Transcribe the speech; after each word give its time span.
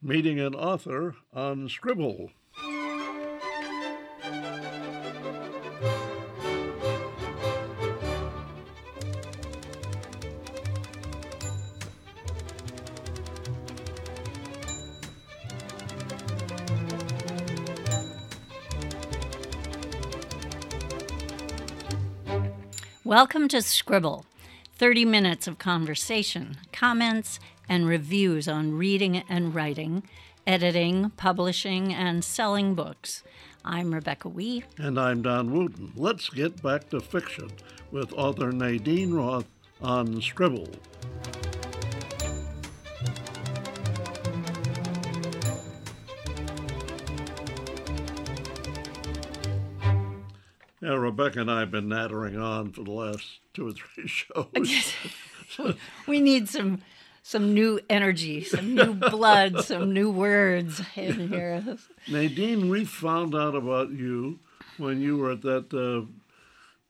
meeting 0.00 0.38
an 0.38 0.54
author 0.54 1.16
on 1.32 1.68
Scribble. 1.68 2.30
Welcome 23.04 23.48
to 23.48 23.62
Scribble 23.62 24.26
30 24.76 25.04
minutes 25.06 25.48
of 25.48 25.58
conversation, 25.58 26.58
comments, 26.72 27.40
and 27.68 27.86
reviews 27.86 28.48
on 28.48 28.72
reading 28.72 29.18
and 29.28 29.54
writing, 29.54 30.02
editing, 30.46 31.10
publishing, 31.16 31.92
and 31.92 32.24
selling 32.24 32.74
books. 32.74 33.22
I'm 33.64 33.92
Rebecca 33.92 34.28
Wee. 34.28 34.64
And 34.78 34.98
I'm 34.98 35.22
Don 35.22 35.52
Wooten. 35.52 35.92
Let's 35.94 36.30
get 36.30 36.62
back 36.62 36.88
to 36.90 37.00
fiction 37.00 37.50
with 37.90 38.12
author 38.14 38.50
Nadine 38.50 39.12
Roth 39.12 39.46
on 39.82 40.20
Scribble. 40.22 40.68
Yeah, 50.80 50.94
Rebecca 50.94 51.40
and 51.40 51.50
I 51.50 51.60
have 51.60 51.70
been 51.70 51.88
nattering 51.88 52.38
on 52.38 52.72
for 52.72 52.84
the 52.84 52.92
last 52.92 53.40
two 53.52 53.68
or 53.68 53.72
three 53.72 54.06
shows. 54.06 54.94
we 56.06 56.20
need 56.20 56.48
some 56.48 56.80
some 57.28 57.52
new 57.52 57.78
energy, 57.90 58.42
some 58.42 58.74
new 58.74 58.94
blood, 58.94 59.60
some 59.64 59.92
new 59.92 60.10
words 60.10 60.80
in 60.96 61.28
here. 61.28 61.62
Nadine, 62.10 62.70
we 62.70 62.86
found 62.86 63.34
out 63.34 63.54
about 63.54 63.90
you 63.90 64.38
when 64.78 65.02
you 65.02 65.18
were 65.18 65.32
at 65.32 65.42
that 65.42 65.74
uh, 65.74 66.10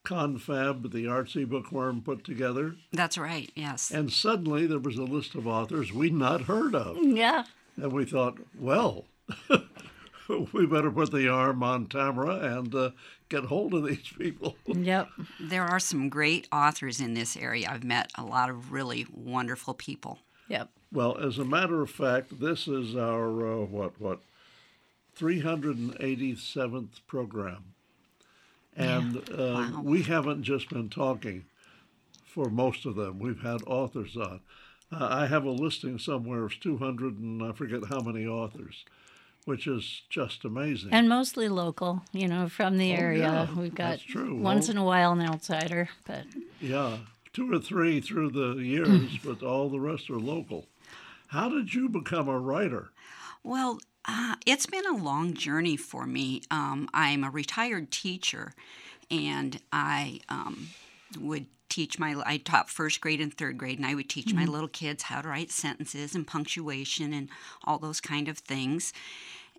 confab 0.04 0.84
that 0.84 0.92
the 0.92 1.06
artsy 1.06 1.44
bookworm 1.44 2.02
put 2.02 2.22
together. 2.22 2.76
That's 2.92 3.18
right, 3.18 3.50
yes. 3.56 3.90
And 3.90 4.12
suddenly 4.12 4.64
there 4.68 4.78
was 4.78 4.96
a 4.96 5.02
list 5.02 5.34
of 5.34 5.48
authors 5.48 5.92
we'd 5.92 6.14
not 6.14 6.42
heard 6.42 6.72
of. 6.72 6.98
Yeah. 7.02 7.42
And 7.76 7.92
we 7.92 8.04
thought, 8.04 8.38
well, 8.56 9.06
we 10.52 10.66
better 10.66 10.92
put 10.92 11.10
the 11.10 11.28
arm 11.28 11.64
on 11.64 11.86
Tamara 11.86 12.56
and 12.56 12.72
uh, 12.76 12.90
get 13.28 13.46
hold 13.46 13.74
of 13.74 13.84
these 13.84 14.12
people. 14.16 14.56
Yep. 14.66 15.08
There 15.40 15.64
are 15.64 15.80
some 15.80 16.08
great 16.08 16.46
authors 16.52 17.00
in 17.00 17.14
this 17.14 17.36
area. 17.36 17.68
I've 17.68 17.82
met 17.82 18.12
a 18.14 18.24
lot 18.24 18.50
of 18.50 18.70
really 18.70 19.04
wonderful 19.12 19.74
people. 19.74 20.20
Yep. 20.48 20.70
Well, 20.92 21.16
as 21.18 21.38
a 21.38 21.44
matter 21.44 21.82
of 21.82 21.90
fact, 21.90 22.40
this 22.40 22.66
is 22.66 22.96
our 22.96 23.46
uh, 23.62 23.64
what 23.66 24.00
what 24.00 24.20
387th 25.18 27.00
program, 27.06 27.64
and 28.76 29.14
Yeah. 29.28 29.34
uh, 29.34 29.70
Wow. 29.72 29.82
we 29.82 30.02
haven't 30.02 30.42
just 30.44 30.68
been 30.70 30.88
talking 30.88 31.44
for 32.24 32.48
most 32.50 32.86
of 32.86 32.94
them. 32.94 33.18
We've 33.18 33.40
had 33.42 33.60
authors 33.66 34.16
on. 34.16 34.40
Uh, 34.90 35.06
I 35.10 35.26
have 35.26 35.44
a 35.44 35.50
listing 35.50 35.98
somewhere 35.98 36.44
of 36.44 36.58
200 36.60 37.18
and 37.18 37.42
I 37.42 37.52
forget 37.52 37.82
how 37.90 38.00
many 38.00 38.26
authors, 38.26 38.84
which 39.44 39.66
is 39.66 40.02
just 40.08 40.44
amazing. 40.44 40.90
And 40.92 41.08
mostly 41.08 41.48
local, 41.48 42.02
you 42.12 42.26
know, 42.28 42.48
from 42.48 42.78
the 42.78 42.92
Oh, 42.92 42.96
area. 42.96 43.46
yeah, 43.50 43.54
We've 43.60 43.74
got 43.74 43.98
once 44.14 44.68
Well- 44.68 44.70
in 44.70 44.78
a 44.78 44.84
while 44.84 45.12
an 45.12 45.20
outsider, 45.20 45.90
but 46.06 46.24
Yeah, 46.60 46.98
two 47.38 47.52
or 47.52 47.58
three 47.60 48.00
through 48.00 48.30
the 48.30 48.60
years, 48.60 49.16
but 49.24 49.42
all 49.44 49.68
the 49.68 49.78
rest 49.78 50.10
are 50.10 50.18
local. 50.18 50.66
How 51.28 51.48
did 51.48 51.72
you 51.72 51.88
become 51.88 52.28
a 52.28 52.38
writer? 52.38 52.88
Well, 53.44 53.78
uh, 54.06 54.34
it's 54.44 54.66
been 54.66 54.86
a 54.86 54.96
long 54.96 55.34
journey 55.34 55.76
for 55.76 56.04
me. 56.04 56.42
Um, 56.50 56.88
I'm 56.92 57.22
a 57.22 57.30
retired 57.30 57.92
teacher, 57.92 58.54
and 59.08 59.60
I 59.72 60.20
um, 60.28 60.70
would 61.20 61.46
teach 61.68 61.98
my 61.98 62.20
I 62.26 62.38
taught 62.38 62.70
first 62.70 63.00
grade 63.00 63.20
and 63.20 63.32
third 63.32 63.56
grade, 63.56 63.78
and 63.78 63.86
I 63.86 63.94
would 63.94 64.08
teach 64.08 64.34
my 64.34 64.44
little 64.44 64.68
kids 64.68 65.04
how 65.04 65.20
to 65.20 65.28
write 65.28 65.52
sentences 65.52 66.16
and 66.16 66.26
punctuation 66.26 67.12
and 67.12 67.28
all 67.62 67.78
those 67.78 68.00
kind 68.00 68.26
of 68.26 68.38
things. 68.38 68.92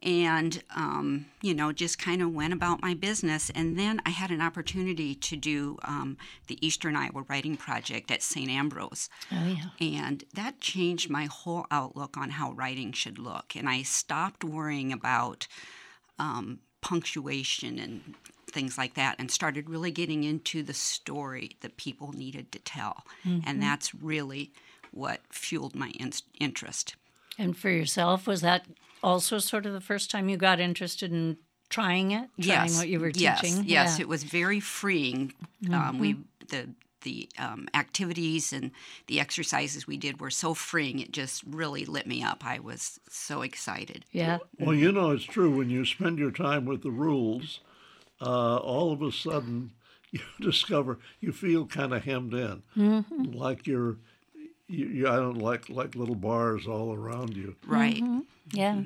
And 0.01 0.63
um, 0.75 1.25
you 1.41 1.53
know, 1.53 1.71
just 1.71 1.99
kind 1.99 2.21
of 2.21 2.33
went 2.33 2.53
about 2.53 2.81
my 2.81 2.93
business. 2.93 3.49
And 3.53 3.77
then 3.77 4.01
I 4.05 4.11
had 4.11 4.31
an 4.31 4.41
opportunity 4.41 5.15
to 5.15 5.35
do 5.35 5.77
um, 5.83 6.17
the 6.47 6.65
Eastern 6.65 6.95
Iowa 6.95 7.25
Writing 7.27 7.57
Project 7.57 8.09
at 8.11 8.21
St. 8.21 8.49
Ambrose. 8.49 9.09
oh 9.31 9.45
yeah. 9.45 9.65
And 9.79 10.23
that 10.33 10.61
changed 10.61 11.09
my 11.09 11.25
whole 11.25 11.65
outlook 11.71 12.17
on 12.17 12.31
how 12.31 12.51
writing 12.51 12.93
should 12.93 13.19
look. 13.19 13.55
And 13.55 13.67
I 13.67 13.81
stopped 13.83 14.43
worrying 14.43 14.93
about 14.93 15.47
um, 16.17 16.59
punctuation 16.81 17.79
and 17.79 18.15
things 18.47 18.77
like 18.77 18.95
that 18.95 19.15
and 19.19 19.29
started 19.29 19.69
really 19.69 19.91
getting 19.91 20.23
into 20.23 20.63
the 20.63 20.73
story 20.73 21.51
that 21.61 21.77
people 21.77 22.11
needed 22.13 22.51
to 22.51 22.59
tell. 22.59 23.05
And 23.45 23.61
that's 23.61 23.93
really 23.93 24.51
what 24.91 25.21
fueled 25.29 25.75
my 25.75 25.89
in- 25.99 26.13
interest. 26.39 26.95
And 27.37 27.55
for 27.55 27.69
yourself, 27.69 28.27
was 28.27 28.41
that 28.41 28.65
also 29.03 29.39
sort 29.39 29.65
of 29.65 29.73
the 29.73 29.81
first 29.81 30.09
time 30.11 30.29
you 30.29 30.37
got 30.37 30.59
interested 30.59 31.11
in 31.11 31.37
trying 31.69 32.11
it, 32.11 32.29
trying 32.41 32.67
yes, 32.67 32.77
what 32.77 32.89
you 32.89 32.99
were 32.99 33.11
yes, 33.13 33.41
teaching? 33.41 33.57
Yes, 33.57 33.67
Yeah. 33.67 33.85
Mm-hmm. 33.85 34.01
it 34.01 34.07
was 34.07 34.23
very 34.23 34.59
freeing. 34.59 35.33
Um, 35.71 35.99
we 35.99 36.17
the 36.49 36.69
the 37.01 37.29
um, 37.37 37.67
activities 37.73 38.51
and 38.51 38.71
the 39.07 39.21
exercises 39.21 39.87
we 39.87 39.95
did 39.95 40.19
were 40.19 40.29
so 40.29 40.53
freeing. 40.53 40.99
It 40.99 41.11
just 41.11 41.43
really 41.47 41.85
lit 41.85 42.05
me 42.07 42.21
up. 42.23 42.45
I 42.45 42.59
was 42.59 42.99
so 43.09 43.41
excited. 43.41 44.03
yeah. 44.11 44.39
Well, 44.59 44.75
you 44.75 44.91
know, 44.91 45.11
it's 45.11 45.23
true. 45.23 45.55
When 45.55 45.69
you 45.69 45.85
spend 45.85 46.19
your 46.19 46.31
time 46.31 46.65
with 46.65 46.83
the 46.83 46.91
rules, 46.91 47.61
uh, 48.21 48.57
all 48.57 48.91
of 48.91 49.01
a 49.01 49.11
sudden 49.11 49.71
you 50.11 50.19
discover 50.41 50.99
you 51.21 51.31
feel 51.31 51.65
kind 51.67 51.93
of 51.93 52.03
hemmed 52.03 52.33
in, 52.33 52.63
like 53.33 53.67
you're. 53.67 53.97
You, 54.69 54.85
you, 54.85 55.07
I 55.07 55.15
don't 55.15 55.39
like 55.39 55.67
like 55.69 55.95
little 55.95 56.15
bars 56.15 56.67
all 56.67 56.93
around 56.93 57.35
you. 57.35 57.55
Right. 57.65 57.95
Mm-hmm. 57.95 58.19
Mm-hmm. 58.19 58.57
Yeah. 58.57 58.81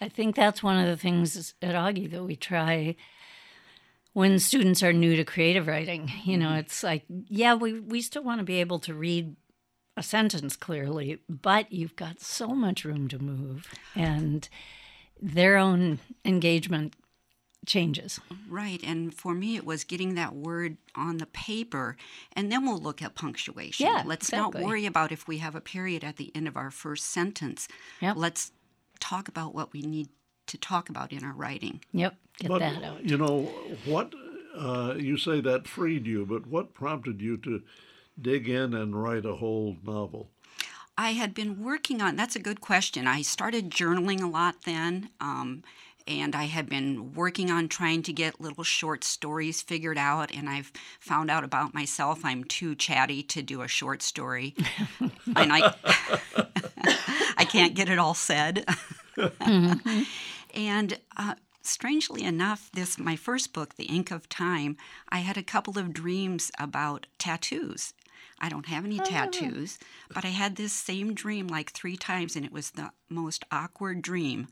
I 0.00 0.08
think 0.08 0.36
that's 0.36 0.62
one 0.62 0.78
of 0.78 0.86
the 0.86 0.96
things 0.96 1.54
at 1.60 1.74
Augie 1.74 2.10
that 2.10 2.22
we 2.22 2.36
try 2.36 2.96
when 4.12 4.38
students 4.38 4.82
are 4.82 4.92
new 4.92 5.16
to 5.16 5.24
creative 5.24 5.66
writing. 5.66 6.10
You 6.24 6.38
know, 6.38 6.48
mm-hmm. 6.48 6.60
it's 6.60 6.82
like, 6.82 7.04
yeah, 7.08 7.54
we, 7.54 7.80
we 7.80 8.00
still 8.00 8.22
want 8.22 8.38
to 8.38 8.44
be 8.44 8.60
able 8.60 8.78
to 8.80 8.94
read 8.94 9.36
a 9.96 10.02
sentence 10.02 10.56
clearly, 10.56 11.18
but 11.28 11.72
you've 11.72 11.96
got 11.96 12.20
so 12.20 12.48
much 12.48 12.84
room 12.84 13.08
to 13.08 13.18
move 13.18 13.66
and 13.94 14.48
their 15.20 15.56
own 15.56 15.98
engagement 16.24 16.94
changes. 17.66 18.20
Right. 18.48 18.80
And 18.82 19.12
for 19.14 19.34
me, 19.34 19.56
it 19.56 19.66
was 19.66 19.84
getting 19.84 20.14
that 20.14 20.34
word 20.34 20.76
on 20.94 21.18
the 21.18 21.26
paper, 21.26 21.96
and 22.32 22.50
then 22.50 22.64
we'll 22.64 22.78
look 22.78 23.02
at 23.02 23.14
punctuation. 23.14 23.86
Yeah, 23.86 24.02
Let's 24.06 24.28
exactly. 24.28 24.60
not 24.60 24.68
worry 24.68 24.86
about 24.86 25.12
if 25.12 25.28
we 25.28 25.38
have 25.38 25.54
a 25.54 25.60
period 25.60 26.04
at 26.04 26.16
the 26.16 26.30
end 26.34 26.48
of 26.48 26.56
our 26.56 26.70
first 26.70 27.06
sentence. 27.06 27.68
Yep. 28.00 28.16
Let's 28.16 28.52
talk 29.00 29.28
about 29.28 29.54
what 29.54 29.72
we 29.72 29.82
need 29.82 30.08
to 30.46 30.56
talk 30.58 30.88
about 30.88 31.12
in 31.12 31.24
our 31.24 31.32
writing. 31.34 31.80
Yep. 31.92 32.16
Get 32.38 32.48
But 32.48 32.58
that 32.60 32.82
out. 32.82 33.04
you 33.08 33.18
know 33.18 33.42
what? 33.84 34.14
Uh, 34.56 34.94
you 34.96 35.16
say 35.18 35.40
that 35.42 35.66
freed 35.68 36.06
you, 36.06 36.24
but 36.24 36.46
what 36.46 36.72
prompted 36.72 37.20
you 37.20 37.36
to 37.38 37.62
dig 38.20 38.48
in 38.48 38.72
and 38.74 39.00
write 39.02 39.26
a 39.26 39.34
whole 39.34 39.76
novel? 39.84 40.30
I 40.98 41.10
had 41.10 41.34
been 41.34 41.62
working 41.62 42.00
on 42.00 42.16
that's 42.16 42.36
a 42.36 42.40
good 42.40 42.62
question. 42.62 43.06
I 43.06 43.20
started 43.20 43.70
journaling 43.70 44.22
a 44.22 44.26
lot 44.26 44.62
then. 44.64 45.10
Um, 45.20 45.62
and 46.06 46.34
I 46.34 46.44
had 46.44 46.68
been 46.68 47.12
working 47.14 47.50
on 47.50 47.68
trying 47.68 48.02
to 48.04 48.12
get 48.12 48.40
little 48.40 48.64
short 48.64 49.04
stories 49.04 49.62
figured 49.62 49.98
out, 49.98 50.34
and 50.34 50.48
I've 50.48 50.72
found 51.00 51.30
out 51.30 51.44
about 51.44 51.74
myself 51.74 52.24
I'm 52.24 52.44
too 52.44 52.74
chatty 52.74 53.22
to 53.24 53.42
do 53.42 53.62
a 53.62 53.68
short 53.68 54.02
story, 54.02 54.54
and 55.00 55.52
I 55.52 55.74
I 57.36 57.44
can't 57.44 57.74
get 57.74 57.88
it 57.88 57.98
all 57.98 58.14
said. 58.14 58.64
And 60.54 60.98
uh, 61.16 61.34
strangely 61.62 62.22
enough, 62.22 62.70
this 62.72 62.98
my 62.98 63.16
first 63.16 63.52
book, 63.52 63.74
The 63.74 63.84
Ink 63.84 64.10
of 64.10 64.28
Time, 64.28 64.76
I 65.08 65.18
had 65.18 65.36
a 65.36 65.42
couple 65.42 65.78
of 65.78 65.92
dreams 65.92 66.50
about 66.58 67.06
tattoos. 67.18 67.92
I 68.38 68.48
don't 68.48 68.66
have 68.66 68.84
any 68.84 68.98
tattoos, 68.98 69.78
but 70.12 70.24
I 70.24 70.28
had 70.28 70.56
this 70.56 70.72
same 70.72 71.14
dream 71.14 71.46
like 71.48 71.70
three 71.70 71.96
times, 71.96 72.36
and 72.36 72.44
it 72.44 72.52
was 72.52 72.72
the 72.72 72.90
most 73.08 73.44
awkward 73.50 74.02
dream. 74.02 74.48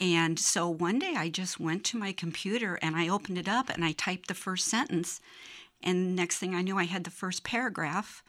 And 0.00 0.38
so 0.38 0.68
one 0.68 0.98
day 0.98 1.14
I 1.16 1.28
just 1.28 1.58
went 1.58 1.84
to 1.84 1.98
my 1.98 2.12
computer 2.12 2.78
and 2.80 2.96
I 2.96 3.08
opened 3.08 3.38
it 3.38 3.48
up 3.48 3.68
and 3.68 3.84
I 3.84 3.92
typed 3.92 4.28
the 4.28 4.34
first 4.34 4.66
sentence. 4.66 5.20
And 5.82 6.14
next 6.14 6.38
thing 6.38 6.54
I 6.54 6.62
knew, 6.62 6.78
I 6.78 6.84
had 6.84 7.04
the 7.04 7.10
first 7.10 7.42
paragraph 7.44 8.22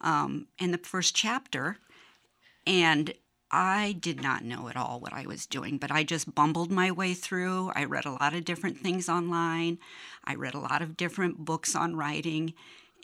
um, 0.00 0.46
in 0.58 0.70
the 0.70 0.78
first 0.78 1.14
chapter. 1.14 1.78
And 2.66 3.14
I 3.50 3.96
did 4.00 4.22
not 4.22 4.44
know 4.44 4.68
at 4.68 4.76
all 4.76 4.98
what 5.00 5.12
I 5.12 5.26
was 5.26 5.46
doing, 5.46 5.76
but 5.76 5.90
I 5.90 6.04
just 6.04 6.34
bumbled 6.34 6.70
my 6.70 6.90
way 6.90 7.12
through. 7.12 7.70
I 7.74 7.84
read 7.84 8.06
a 8.06 8.12
lot 8.12 8.34
of 8.34 8.44
different 8.44 8.78
things 8.78 9.08
online. 9.08 9.78
I 10.24 10.34
read 10.34 10.54
a 10.54 10.58
lot 10.58 10.80
of 10.80 10.96
different 10.96 11.44
books 11.44 11.74
on 11.74 11.96
writing. 11.96 12.54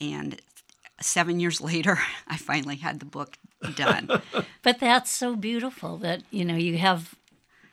And 0.00 0.40
seven 1.00 1.40
years 1.40 1.60
later, 1.72 1.98
I 2.26 2.36
finally 2.36 2.76
had 2.76 3.00
the 3.00 3.06
book 3.06 3.38
done. 3.74 4.22
But 4.62 4.80
that's 4.80 5.10
so 5.10 5.34
beautiful 5.34 5.96
that, 5.98 6.24
you 6.30 6.44
know, 6.44 6.56
you 6.56 6.76
have 6.76 7.14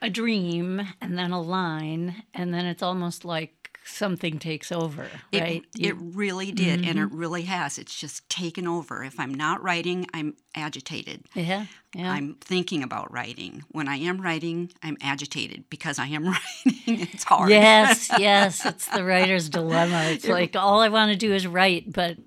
a 0.02 0.10
dream 0.10 0.82
and 1.02 1.18
then 1.18 1.32
a 1.32 1.42
line, 1.42 2.24
and 2.34 2.54
then 2.54 2.66
it's 2.66 2.84
almost 2.84 3.26
like 3.26 3.66
something 3.86 4.40
takes 4.40 4.72
over, 4.72 5.08
It, 5.32 5.42
right? 5.42 5.66
it 5.78 5.96
really 5.98 6.52
did, 6.52 6.80
and 6.86 7.00
it 7.00 7.08
mm-hmm. 7.08 7.18
really 7.18 7.44
has. 7.44 7.78
It's 7.78 7.98
just 7.98 8.28
taken 8.30 8.68
over. 8.68 9.04
If 9.04 9.20
I'm 9.20 9.34
not 9.34 9.62
writing, 9.64 10.08
I'm 10.14 10.36
agitated. 10.56 11.26
yeah, 11.36 11.68
yeah. 11.94 12.12
I'm 12.12 12.36
thinking 12.42 12.84
about 12.84 13.12
writing. 13.12 13.64
When 13.72 13.88
I 13.88 13.98
am 13.98 14.20
writing, 14.20 14.72
I'm 14.84 14.98
agitated 15.02 15.66
because 15.70 16.00
I 16.00 16.08
am 16.08 16.26
writing. 16.66 17.00
It's 17.02 17.24
hard. 17.24 17.50
Yes, 17.50 18.10
yes, 18.18 18.66
it's 18.66 18.88
the 18.88 19.04
writer's 19.04 19.50
dilemma. 19.50 20.06
It's 20.10 20.28
like 20.28 20.56
all 20.56 20.82
I 20.82 20.90
want 20.90 21.12
to 21.12 21.18
do 21.18 21.34
is 21.34 21.46
write, 21.46 21.94
but 21.94 22.18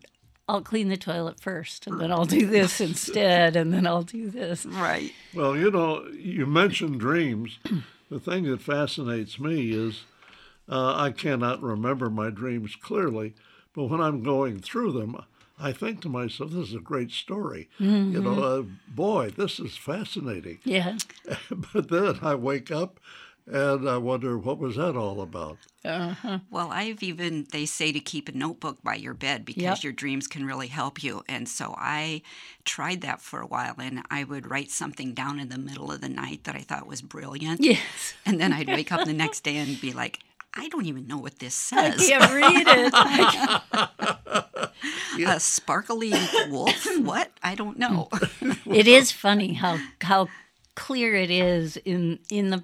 I'll 0.48 0.62
clean 0.62 0.88
the 0.88 0.96
toilet 0.96 1.38
first, 1.40 1.86
and 1.86 2.00
then 2.00 2.10
I'll 2.10 2.24
do 2.24 2.46
this 2.46 2.80
instead, 2.88 3.54
and 3.54 3.72
then 3.72 3.86
I'll 3.86 4.02
do 4.02 4.30
this. 4.30 4.64
Right. 4.64 5.12
Well, 5.34 5.56
you 5.56 5.70
know, 5.70 6.06
you 6.08 6.46
mentioned 6.46 7.00
dreams. 7.00 7.58
The 8.10 8.18
thing 8.18 8.44
that 8.44 8.62
fascinates 8.62 9.38
me 9.38 9.72
is 9.72 10.04
uh, 10.68 10.94
I 10.96 11.10
cannot 11.10 11.62
remember 11.62 12.08
my 12.08 12.30
dreams 12.30 12.74
clearly, 12.76 13.34
but 13.74 13.84
when 13.84 14.00
I'm 14.00 14.22
going 14.22 14.60
through 14.60 14.92
them, 14.92 15.22
I 15.60 15.72
think 15.72 16.00
to 16.02 16.08
myself, 16.08 16.52
"This 16.52 16.68
is 16.68 16.74
a 16.74 16.80
great 16.80 17.10
story." 17.10 17.68
You 17.78 18.22
know, 18.22 18.42
uh, 18.42 18.62
boy, 18.88 19.30
this 19.36 19.58
is 19.60 19.76
fascinating. 19.76 20.60
Yeah, 20.64 20.96
but 21.74 21.88
then 21.90 22.20
I 22.22 22.34
wake 22.36 22.70
up 22.70 23.00
and 23.50 23.88
I 23.88 23.96
wonder 23.98 24.36
what 24.38 24.58
was 24.58 24.76
that 24.76 24.96
all 24.96 25.20
about. 25.20 25.58
Uh-huh. 25.84 26.40
Well, 26.50 26.70
I've 26.70 27.02
even, 27.02 27.46
they 27.52 27.64
say 27.66 27.92
to 27.92 28.00
keep 28.00 28.28
a 28.28 28.32
notebook 28.32 28.82
by 28.82 28.94
your 28.96 29.14
bed 29.14 29.44
because 29.44 29.62
Yep. 29.62 29.82
your 29.84 29.92
dreams 29.92 30.26
can 30.26 30.44
really 30.44 30.66
help 30.68 31.02
you. 31.02 31.22
And 31.28 31.48
so 31.48 31.74
I 31.78 32.22
tried 32.64 33.00
that 33.02 33.20
for 33.22 33.40
a 33.40 33.46
while 33.46 33.74
and 33.78 34.02
I 34.10 34.24
would 34.24 34.50
write 34.50 34.70
something 34.70 35.14
down 35.14 35.38
in 35.40 35.48
the 35.48 35.58
middle 35.58 35.90
of 35.90 36.00
the 36.00 36.08
night 36.08 36.44
that 36.44 36.54
I 36.56 36.60
thought 36.60 36.86
was 36.86 37.00
brilliant. 37.00 37.62
yes. 37.62 38.14
And 38.26 38.40
then 38.40 38.52
I'd 38.52 38.68
wake 38.68 38.92
up 38.92 39.06
the 39.06 39.12
next 39.14 39.44
day 39.44 39.56
and 39.56 39.80
be 39.80 39.92
like, 39.92 40.18
I 40.54 40.68
don't 40.68 40.86
even 40.86 41.06
know 41.06 41.18
what 41.18 41.38
this 41.38 41.72
I 41.72 41.90
says. 41.92 42.08
can't 42.08 42.32
read 42.32 42.66
it. 42.66 42.92
I 42.94 44.68
A 45.26 45.40
sparkly 45.40 46.12
wolf? 46.48 46.86
What? 47.00 47.30
I 47.42 47.54
don't 47.54 47.78
know. 47.78 48.08
it 48.66 48.86
is 48.86 49.10
funny 49.12 49.54
how 49.54 49.78
how 50.00 50.28
clear 50.74 51.14
it 51.14 51.30
is 51.30 51.76
in 51.78 52.18
in 52.30 52.50
the 52.50 52.62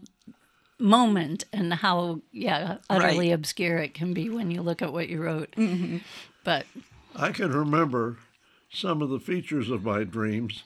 moment 0.78 1.44
and 1.52 1.72
how 1.72 2.20
yeah 2.32 2.78
utterly 2.90 3.28
Right. 3.28 3.34
obscure 3.34 3.78
it 3.78 3.94
can 3.94 4.12
be 4.12 4.28
when 4.28 4.50
you 4.50 4.60
look 4.60 4.82
at 4.82 4.92
what 4.92 5.08
you 5.08 5.22
wrote 5.22 5.54
but 6.44 6.66
I 7.16 7.30
can 7.30 7.52
remember 7.52 8.18
some 8.70 9.00
of 9.00 9.08
the 9.08 9.20
features 9.20 9.70
of 9.70 9.84
my 9.84 10.02
dreams, 10.02 10.64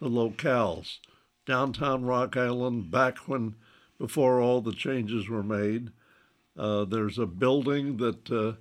the 0.00 0.08
locales. 0.08 0.96
Downtown 1.44 2.04
Rock 2.04 2.36
Island, 2.38 2.90
back 2.90 3.18
when, 3.28 3.54
before 3.98 4.40
all 4.40 4.62
the 4.62 4.72
changes 4.72 5.28
were 5.28 5.42
made. 5.42 5.90
Uh, 6.56 6.84
there's 6.86 7.18
a 7.18 7.26
building 7.26 7.98
that 7.98 8.30
uh, 8.30 8.54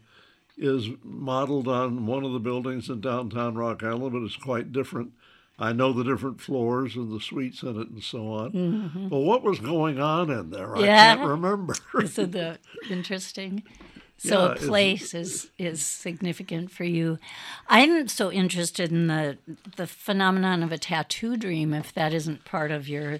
is 0.57 0.89
modeled 1.01 1.69
on 1.69 2.05
one 2.05 2.25
of 2.25 2.33
the 2.33 2.39
buildings 2.39 2.89
in 2.89 2.99
downtown 2.99 3.55
Rock 3.55 3.83
Island, 3.83 4.11
but 4.11 4.23
it's 4.23 4.35
quite 4.35 4.73
different. 4.73 5.13
I 5.59 5.73
know 5.73 5.91
the 5.93 6.03
different 6.05 6.39
floors 6.39 6.95
and 6.95 7.11
the 7.11 7.19
suites 7.19 7.63
in 7.63 7.79
it 7.79 7.89
and 7.89 8.01
so 8.03 8.31
on. 8.31 8.51
Mm-hmm. 8.53 9.07
But 9.09 9.19
what 9.19 9.43
was 9.43 9.59
going 9.59 9.99
on 9.99 10.29
in 10.29 10.49
there? 10.51 10.75
I 10.75 10.81
Yeah. 10.85 11.15
can't 11.17 11.29
remember. 11.29 11.75
isn't 12.01 12.31
that 12.31 12.59
interesting 12.89 13.63
so 14.17 14.47
Yeah, 14.47 14.51
a 14.51 14.55
place 14.57 15.13
is 15.13 15.49
is 15.57 15.81
significant 15.81 16.71
for 16.71 16.83
you 16.83 17.17
i'm 17.69 18.07
so 18.09 18.29
interested 18.31 18.91
in 18.91 19.07
the 19.07 19.37
the 19.77 19.87
phenomenon 19.87 20.61
of 20.61 20.73
a 20.73 20.77
tattoo 20.77 21.37
dream 21.37 21.73
if 21.73 21.93
that 21.93 22.13
isn't 22.13 22.43
part 22.43 22.69
of 22.71 22.89
your 22.89 23.19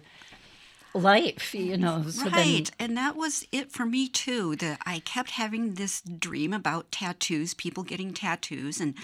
life 0.94 1.54
you 1.54 1.78
know 1.78 2.04
so 2.08 2.24
then 2.24 2.34
right. 2.34 2.72
And 2.80 2.98
that 2.98 3.16
was 3.16 3.46
it 3.52 3.72
for 3.72 3.86
me 3.86 4.08
too. 4.08 4.56
That 4.56 4.80
I 4.86 5.00
kept 5.00 5.32
having 5.32 5.76
this 5.76 6.02
dream 6.02 6.54
about 6.54 6.92
tattoos, 6.92 7.54
people 7.54 7.84
getting 7.84 8.14
tattoos, 8.14 8.80
and 8.80 8.96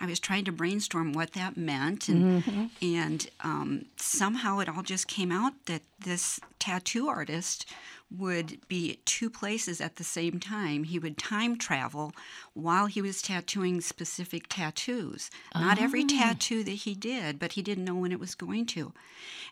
I 0.00 0.06
was 0.06 0.20
trying 0.20 0.44
to 0.46 0.52
brainstorm 0.52 1.12
what 1.12 1.32
that 1.32 1.56
meant. 1.56 2.08
And 2.08 2.70
and 2.80 3.28
um, 3.40 3.86
somehow 3.96 4.58
it 4.60 4.68
all 4.68 4.82
just 4.82 5.08
came 5.08 5.32
out 5.32 5.52
that 5.66 5.82
this 6.00 6.40
tattoo 6.58 7.08
artist 7.08 7.66
would 8.10 8.60
be 8.68 9.00
two 9.04 9.28
places 9.28 9.80
at 9.80 9.96
the 9.96 10.04
same 10.04 10.38
time. 10.38 10.84
He 10.84 10.98
would 10.98 11.18
time 11.18 11.56
travel 11.56 12.12
while 12.54 12.86
he 12.86 13.02
was 13.02 13.20
tattooing 13.20 13.80
specific 13.80 14.46
tattoos. 14.48 15.30
Not 15.54 15.80
every 15.80 16.04
ah. 16.04 16.08
tattoo 16.08 16.62
that 16.64 16.70
he 16.70 16.94
did, 16.94 17.38
but 17.38 17.52
he 17.52 17.62
didn't 17.62 17.84
know 17.84 17.96
when 17.96 18.12
it 18.12 18.20
was 18.20 18.34
going 18.34 18.66
to. 18.66 18.92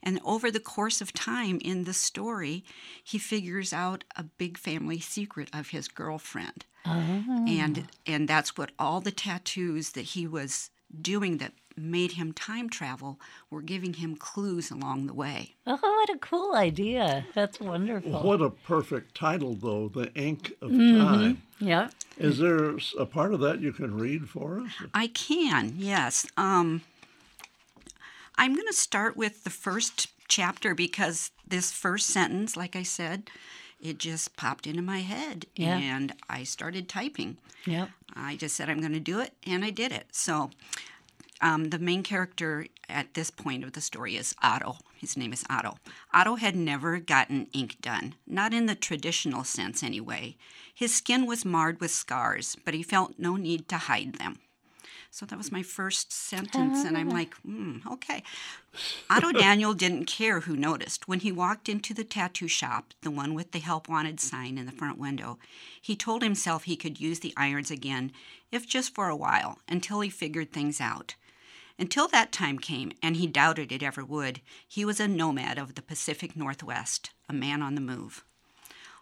And 0.02 0.20
over 0.24 0.50
the 0.50 0.60
course 0.60 1.00
of 1.00 1.12
time 1.12 1.58
in 1.64 1.84
the 1.84 1.92
story, 1.92 2.64
he 3.02 3.18
figures 3.18 3.72
out 3.72 4.04
a 4.16 4.22
big 4.22 4.56
family 4.56 5.00
secret 5.00 5.48
of 5.52 5.70
his 5.70 5.88
girlfriend. 5.88 6.64
Ah. 6.84 7.22
And 7.46 7.88
and 8.06 8.28
that's 8.28 8.56
what 8.56 8.72
all 8.78 9.00
the 9.00 9.10
tattoos 9.10 9.92
that 9.92 10.02
he 10.02 10.26
was 10.26 10.70
doing 11.02 11.38
that 11.38 11.52
made 11.76 12.12
him 12.12 12.32
time 12.32 12.70
travel 12.70 13.18
were 13.50 13.60
giving 13.62 13.94
him 13.94 14.14
clues 14.14 14.70
along 14.70 15.06
the 15.06 15.14
way. 15.14 15.54
oh 15.66 15.76
what 15.82 16.08
a 16.14 16.18
cool 16.18 16.54
idea 16.54 17.26
that's 17.34 17.58
wonderful 17.58 18.22
What 18.22 18.40
a 18.40 18.50
perfect 18.50 19.14
title, 19.16 19.54
though, 19.54 19.88
The 19.88 20.12
Ink 20.14 20.52
of 20.62 20.70
Mm-hmm. 20.70 20.98
Time. 21.04 21.42
yeah 21.58 21.88
Is 22.16 22.38
there 22.38 22.76
a 22.98 23.06
part 23.06 23.34
of 23.34 23.40
that 23.40 23.60
you 23.60 23.72
can 23.72 23.96
read 23.98 24.28
for 24.28 24.60
us? 24.60 24.70
I 24.94 25.08
can, 25.08 25.74
yes. 25.76 26.26
Um, 26.36 26.82
I'm 28.36 28.54
going 28.54 28.66
to 28.66 28.72
start 28.72 29.16
with 29.16 29.44
the 29.44 29.50
first 29.50 30.08
chapter 30.28 30.74
because 30.74 31.30
this 31.46 31.70
first 31.72 32.06
sentence, 32.06 32.56
like 32.56 32.74
I 32.76 32.82
said, 32.82 33.30
it 33.80 33.98
just 33.98 34.36
popped 34.36 34.66
into 34.66 34.82
my 34.82 35.00
head 35.00 35.46
Yeah. 35.56 35.76
and 35.78 36.12
I 36.28 36.44
started 36.44 36.88
typing. 36.88 37.36
yeah 37.66 37.88
I 38.16 38.36
just 38.36 38.54
said 38.56 38.68
I'm 38.68 38.80
going 38.80 38.92
to 38.92 39.00
do 39.00 39.18
it, 39.20 39.32
and 39.44 39.64
I 39.64 39.70
did 39.70 39.90
it. 39.90 40.06
So, 40.12 40.50
um, 41.44 41.68
the 41.68 41.78
main 41.78 42.02
character 42.02 42.66
at 42.88 43.12
this 43.12 43.30
point 43.30 43.64
of 43.64 43.74
the 43.74 43.82
story 43.82 44.16
is 44.16 44.34
Otto. 44.42 44.78
His 44.96 45.14
name 45.14 45.30
is 45.30 45.44
Otto. 45.50 45.76
Otto 46.12 46.36
had 46.36 46.56
never 46.56 46.98
gotten 46.98 47.48
ink 47.52 47.76
done, 47.82 48.14
not 48.26 48.54
in 48.54 48.64
the 48.64 48.74
traditional 48.74 49.44
sense 49.44 49.82
anyway. 49.82 50.36
His 50.74 50.94
skin 50.94 51.26
was 51.26 51.44
marred 51.44 51.82
with 51.82 51.90
scars, 51.90 52.56
but 52.64 52.72
he 52.72 52.82
felt 52.82 53.18
no 53.18 53.36
need 53.36 53.68
to 53.68 53.76
hide 53.76 54.14
them. 54.14 54.38
So 55.10 55.26
that 55.26 55.36
was 55.36 55.52
my 55.52 55.62
first 55.62 56.12
sentence, 56.12 56.82
and 56.82 56.96
I'm 56.96 57.10
like, 57.10 57.34
hmm, 57.36 57.78
okay. 57.88 58.24
Otto 59.10 59.30
Daniel 59.38 59.74
didn't 59.74 60.06
care 60.06 60.40
who 60.40 60.56
noticed. 60.56 61.06
When 61.06 61.20
he 61.20 61.30
walked 61.30 61.68
into 61.68 61.92
the 61.92 62.04
tattoo 62.04 62.48
shop, 62.48 62.94
the 63.02 63.10
one 63.10 63.34
with 63.34 63.52
the 63.52 63.60
help 63.60 63.86
wanted 63.86 64.18
sign 64.18 64.56
in 64.56 64.64
the 64.64 64.72
front 64.72 64.98
window, 64.98 65.38
he 65.80 65.94
told 65.94 66.22
himself 66.22 66.64
he 66.64 66.74
could 66.74 67.00
use 67.00 67.20
the 67.20 67.34
irons 67.36 67.70
again, 67.70 68.12
if 68.50 68.66
just 68.66 68.94
for 68.94 69.08
a 69.08 69.14
while, 69.14 69.58
until 69.68 70.00
he 70.00 70.10
figured 70.10 70.50
things 70.50 70.80
out. 70.80 71.14
Until 71.78 72.06
that 72.08 72.30
time 72.30 72.58
came, 72.58 72.92
and 73.02 73.16
he 73.16 73.26
doubted 73.26 73.72
it 73.72 73.82
ever 73.82 74.04
would, 74.04 74.40
he 74.66 74.84
was 74.84 75.00
a 75.00 75.08
nomad 75.08 75.58
of 75.58 75.74
the 75.74 75.82
Pacific 75.82 76.36
Northwest, 76.36 77.10
a 77.28 77.32
man 77.32 77.62
on 77.62 77.74
the 77.74 77.80
move. 77.80 78.24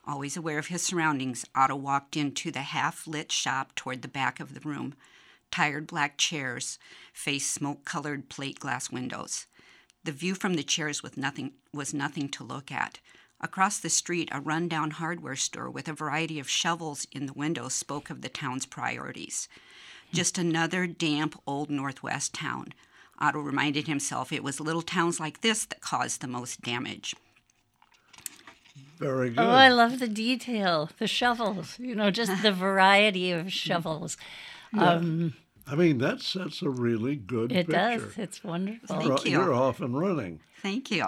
Always 0.04 0.36
aware 0.36 0.58
of 0.58 0.68
his 0.68 0.82
surroundings, 0.82 1.44
Otto 1.54 1.76
walked 1.76 2.16
into 2.16 2.50
the 2.50 2.62
half 2.62 3.06
lit 3.06 3.30
shop 3.30 3.74
toward 3.74 4.02
the 4.02 4.08
back 4.08 4.40
of 4.40 4.54
the 4.54 4.60
room. 4.60 4.94
Tired 5.50 5.86
black 5.86 6.16
chairs 6.16 6.78
faced 7.12 7.52
smoke 7.52 7.84
colored 7.84 8.28
plate 8.28 8.58
glass 8.58 8.90
windows. 8.90 9.46
The 10.02 10.12
view 10.12 10.34
from 10.34 10.54
the 10.54 10.64
chairs 10.64 11.02
was 11.02 11.16
nothing, 11.16 11.52
was 11.72 11.94
nothing 11.94 12.28
to 12.30 12.42
look 12.42 12.72
at. 12.72 12.98
Across 13.40 13.80
the 13.80 13.90
street, 13.90 14.28
a 14.32 14.40
rundown 14.40 14.92
hardware 14.92 15.36
store 15.36 15.70
with 15.70 15.88
a 15.88 15.92
variety 15.92 16.38
of 16.40 16.48
shovels 16.48 17.06
in 17.12 17.26
the 17.26 17.32
windows 17.32 17.74
spoke 17.74 18.08
of 18.08 18.22
the 18.22 18.28
town's 18.28 18.66
priorities. 18.66 19.48
Just 20.12 20.38
another 20.38 20.86
damp 20.86 21.40
old 21.46 21.70
Northwest 21.70 22.34
town. 22.34 22.74
Otto 23.18 23.38
reminded 23.40 23.86
himself 23.86 24.32
it 24.32 24.42
was 24.42 24.60
little 24.60 24.82
towns 24.82 25.18
like 25.20 25.40
this 25.40 25.64
that 25.66 25.80
caused 25.80 26.20
the 26.20 26.26
most 26.26 26.60
damage. 26.62 27.14
Very 28.98 29.30
good. 29.30 29.38
Oh, 29.40 29.48
I 29.50 29.68
love 29.68 29.98
the 29.98 30.08
detail, 30.08 30.90
the 30.98 31.06
shovels, 31.06 31.78
you 31.78 31.94
know, 31.94 32.10
just 32.10 32.42
the 32.42 32.52
variety 32.52 33.30
of 33.32 33.52
shovels. 33.64 34.16
Um, 34.78 35.34
I 35.66 35.74
mean, 35.74 35.98
that 35.98 36.20
sets 36.20 36.62
a 36.62 36.70
really 36.70 37.16
good 37.16 37.52
it 37.52 37.66
picture. 37.66 37.72
does. 38.06 38.18
It's 38.18 38.42
wonderful. 38.44 38.96
Thank 38.96 39.04
You're, 39.06 39.18
you. 39.24 39.30
you're 39.46 39.54
off 39.54 39.80
and 39.80 39.98
running. 39.98 40.40
Thank 40.62 40.90
you. 40.90 41.04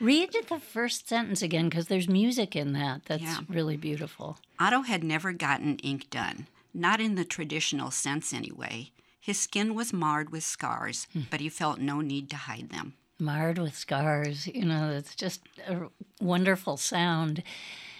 Read 0.00 0.30
the 0.48 0.58
first 0.58 1.08
sentence 1.08 1.42
again 1.42 1.68
because 1.68 1.86
there's 1.86 2.08
music 2.08 2.56
in 2.56 2.72
that. 2.72 3.02
That's 3.06 3.22
Yeah. 3.22 3.38
really 3.48 3.76
beautiful. 3.76 4.38
Otto 4.58 4.82
had 4.82 5.04
never 5.04 5.32
gotten 5.32 5.76
ink 5.78 6.10
done, 6.10 6.46
not 6.74 7.00
in 7.00 7.14
the 7.14 7.24
traditional 7.24 7.90
sense 7.90 8.32
anyway. 8.32 8.90
His 9.20 9.38
skin 9.38 9.74
was 9.74 9.92
marred 9.92 10.30
with 10.30 10.42
scars, 10.42 11.06
hmm. 11.12 11.22
but 11.30 11.40
he 11.40 11.48
felt 11.48 11.78
no 11.78 12.00
need 12.00 12.28
to 12.30 12.36
hide 12.36 12.70
them. 12.70 12.94
Marred 13.18 13.58
with 13.58 13.76
scars, 13.76 14.48
you 14.48 14.64
know, 14.64 14.90
it's 14.90 15.14
just 15.14 15.42
a 15.68 15.88
wonderful 16.20 16.76
sound. 16.76 17.42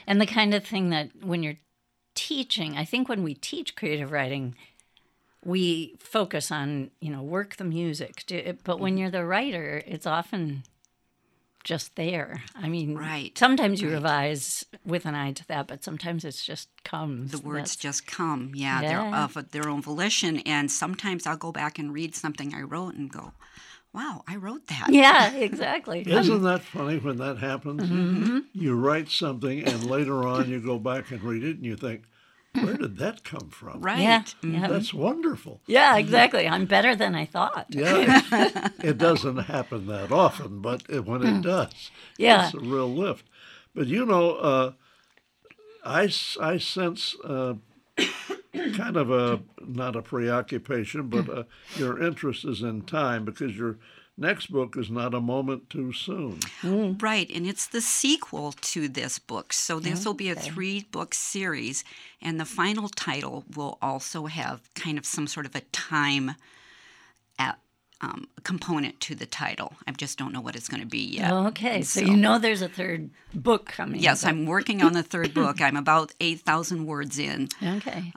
And 0.07 0.21
the 0.21 0.26
kind 0.26 0.52
of 0.52 0.64
thing 0.64 0.91
that 0.91 1.11
when 1.23 1.43
you're 1.43 1.59
teaching, 2.14 2.76
I 2.76 2.85
think 2.85 3.09
when 3.09 3.23
we 3.23 3.35
teach 3.35 3.76
creative 3.76 4.11
writing, 4.11 4.57
we 5.45 5.95
focus 5.99 6.50
on 6.50 6.91
you 7.00 7.11
know 7.11 7.23
work 7.23 7.57
the 7.57 7.64
music, 7.64 8.25
do, 8.26 8.57
but 8.64 8.79
when 8.79 8.93
mm-hmm. 8.93 8.99
you're 8.99 9.11
the 9.11 9.25
writer, 9.25 9.83
it's 9.87 10.07
often 10.07 10.64
just 11.64 11.95
there. 11.97 12.42
I 12.54 12.69
mean, 12.69 12.97
Right, 12.97 13.37
Sometimes 13.38 13.81
you 13.81 13.90
revise 13.90 14.64
with 14.85 15.07
an 15.07 15.14
eye 15.14 15.33
to 15.33 15.47
that, 15.49 15.66
but 15.69 15.85
sometimes 15.85 16.25
it's 16.25 16.45
just 16.45 16.69
comes. 16.85 17.31
The 17.33 17.38
words 17.38 17.76
That's- 17.76 17.76
just 17.76 18.07
come, 18.07 18.52
yeah, 18.54 18.81
Yeah. 18.83 18.88
they're 19.11 19.14
of 19.42 19.50
their 19.52 19.69
own 19.69 19.83
volition. 19.83 20.38
And 20.40 20.71
sometimes 20.71 21.26
I'll 21.26 21.37
go 21.37 21.52
back 21.52 21.78
and 21.78 21.92
read 21.92 22.14
something 22.14 22.54
I 22.54 22.62
wrote 22.62 22.95
and 22.95 23.11
go, 23.12 23.33
"Wow, 23.92 24.25
I 24.26 24.37
wrote 24.37 24.66
that." 24.69 24.88
yeah, 24.90 25.33
exactly. 25.49 26.00
Isn't 26.07 26.42
that 26.42 26.62
funny 26.62 26.99
when 26.99 27.19
that 27.19 27.38
happens? 27.38 27.83
Mm-hmm. 27.83 28.38
You 28.54 28.75
write 28.75 29.09
something, 29.09 29.62
and 29.64 29.85
later 29.85 30.26
on 30.26 30.49
you 30.50 30.61
go 30.61 30.78
back 30.78 31.11
and 31.11 31.23
read 31.23 31.45
it, 31.45 31.57
and 31.57 31.64
you 31.64 31.76
think, 31.76 32.02
"Where 32.54 32.76
did 32.76 32.99
that 32.99 33.25
come 33.25 33.49
from?" 33.50 33.80
Right. 33.80 34.00
Yeah, 34.00 34.23
Mm. 34.42 34.61
yeah. 34.61 34.68
That's 34.68 34.92
wonderful. 34.92 35.61
Yeah, 35.66 35.97
exactly. 35.97 36.47
I'm 36.49 36.66
better 36.66 36.94
than 36.94 37.14
I 37.14 37.25
thought. 37.25 37.66
Yeah, 37.71 38.21
it 38.82 38.99
doesn't 38.99 39.38
happen 39.38 39.87
that 39.87 40.12
often, 40.12 40.61
but 40.61 40.82
it, 40.88 41.04
when 41.06 41.23
it 41.23 41.42
does, 41.42 41.73
Hmm. 41.73 42.23
Yeah. 42.23 42.44
it's 42.47 42.54
a 42.54 42.61
real 42.61 42.92
lift. 42.94 43.25
But 43.75 43.87
you 43.87 44.04
know, 44.04 44.32
uh, 44.37 44.73
I 45.85 46.59
sense 46.59 47.16
uh, 47.25 47.54
kind 48.52 48.97
of 48.97 49.11
a 49.11 49.40
not 49.66 49.97
a 49.97 50.02
preoccupation, 50.02 51.09
but 51.09 51.28
uh, 51.28 51.44
your 51.76 52.00
interest 52.02 52.44
is 52.44 52.62
in 52.62 52.82
time 52.82 53.25
because 53.25 53.56
your 53.56 53.78
next 54.16 54.47
book 54.52 54.76
is 54.76 54.90
not 54.90 55.14
a 55.14 55.21
moment 55.21 55.71
too 55.71 55.92
soon. 55.92 56.38
Right, 56.62 57.31
and 57.35 57.47
it's 57.47 57.66
the 57.66 57.81
sequel 57.81 58.52
to 58.52 58.88
this 58.88 59.19
book. 59.19 59.52
So 59.52 59.81
this 59.81 60.04
will 60.04 60.14
be 60.14 60.31
a 60.31 60.35
three 60.35 60.85
book 60.90 61.14
series, 61.14 61.83
and 62.21 62.38
the 62.38 62.45
final 62.45 62.88
title 62.88 63.45
will 63.57 63.78
also 63.83 64.26
have 64.26 64.61
kind 64.75 64.99
of 64.99 65.07
some 65.07 65.26
sort 65.26 65.47
of 65.47 65.54
a 65.54 65.61
time 65.73 66.33
at, 67.38 67.59
um, 68.00 68.28
component 68.42 69.00
to 69.00 69.14
the 69.14 69.26
title. 69.26 69.75
I 69.87 69.92
just 69.92 70.19
don't 70.19 70.33
know 70.33 70.40
what 70.40 70.57
it's 70.57 70.69
going 70.69 70.81
to 70.83 70.87
be 70.87 70.99
yet. 71.04 71.33
Okay, 71.33 71.83
so, 71.83 72.00
you 72.00 72.16
know 72.16 72.38
there's 72.38 72.62
a 72.62 72.69
third 72.69 73.11
book 73.35 73.66
coming. 73.66 74.00
Yes, 74.00 74.23
but- 74.23 74.28
I'm 74.31 74.47
working 74.47 74.83
on 74.83 74.92
the 74.92 75.02
third 75.02 75.33
book. 75.35 75.61
I'm 75.61 75.76
about 75.76 76.12
8,000 76.21 76.85
words 76.87 77.19
in. 77.19 77.49
Okay. 77.62 78.12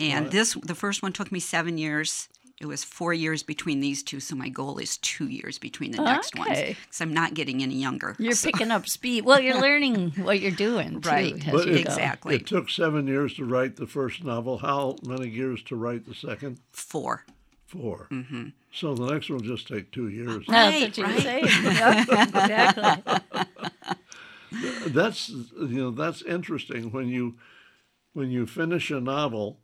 And 0.00 0.30
this, 0.30 0.54
the 0.54 0.76
first 0.76 1.02
one 1.02 1.12
took 1.12 1.32
me 1.32 1.40
seven 1.40 1.76
years. 1.76 2.28
It 2.60 2.66
was 2.66 2.82
four 2.82 3.14
years 3.14 3.44
between 3.44 3.78
these 3.80 4.02
two, 4.02 4.18
so 4.18 4.34
my 4.34 4.48
goal 4.48 4.78
is 4.78 4.98
two 4.98 5.28
years 5.28 5.58
between 5.58 5.92
the 5.92 6.02
next 6.02 6.36
ones. 6.36 6.50
Okay. 6.50 6.76
Because 6.82 7.00
I'm 7.00 7.14
not 7.14 7.34
getting 7.34 7.62
any 7.62 7.76
younger. 7.76 8.16
You're 8.18 8.34
picking 8.34 8.72
up 8.72 8.88
speed. 8.88 9.24
Well, 9.24 9.38
you're 9.40 9.60
learning 9.68 10.10
what 10.22 10.40
you're 10.40 10.50
doing, 10.50 11.00
too, 11.00 11.08
Right. 11.08 11.34
But 11.50 11.66
you 11.66 11.74
it- 11.74 11.80
Exactly. 11.80 12.34
It 12.34 12.46
took 12.46 12.68
seven 12.68 13.06
years 13.06 13.34
to 13.34 13.44
write 13.44 13.76
the 13.76 13.86
first 13.86 14.24
novel. 14.24 14.58
How 14.58 14.96
many 15.06 15.28
years 15.28 15.62
to 15.64 15.76
write 15.76 16.04
the 16.06 16.14
second? 16.14 16.58
Four. 16.72 17.24
4 17.66 18.08
Mm-hmm. 18.10 18.48
So 18.72 18.94
the 18.94 19.12
next 19.12 19.28
one 19.30 19.38
will 19.38 19.44
just 19.46 19.68
take 19.68 19.92
two 19.92 20.08
years. 20.08 20.44
That's 20.48 20.80
what 20.80 20.98
you're 20.98 21.06
right. 21.06 21.22
saying. 21.22 21.44
Exactly. 24.50 24.90
that's 24.90 25.28
you 25.28 25.68
know 25.68 25.90
that's 25.90 26.22
interesting 26.22 26.90
when 26.90 27.08
you 27.08 27.36
when 28.14 28.30
you 28.30 28.46
finish 28.46 28.90
a 28.90 29.00
novel 29.00 29.58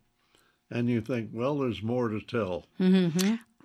and 0.75 0.89
you 0.89 1.01
think 1.01 1.29
well 1.33 1.57
there's 1.59 1.81
more 1.81 2.09
to 2.09 2.19
tell 2.21 2.65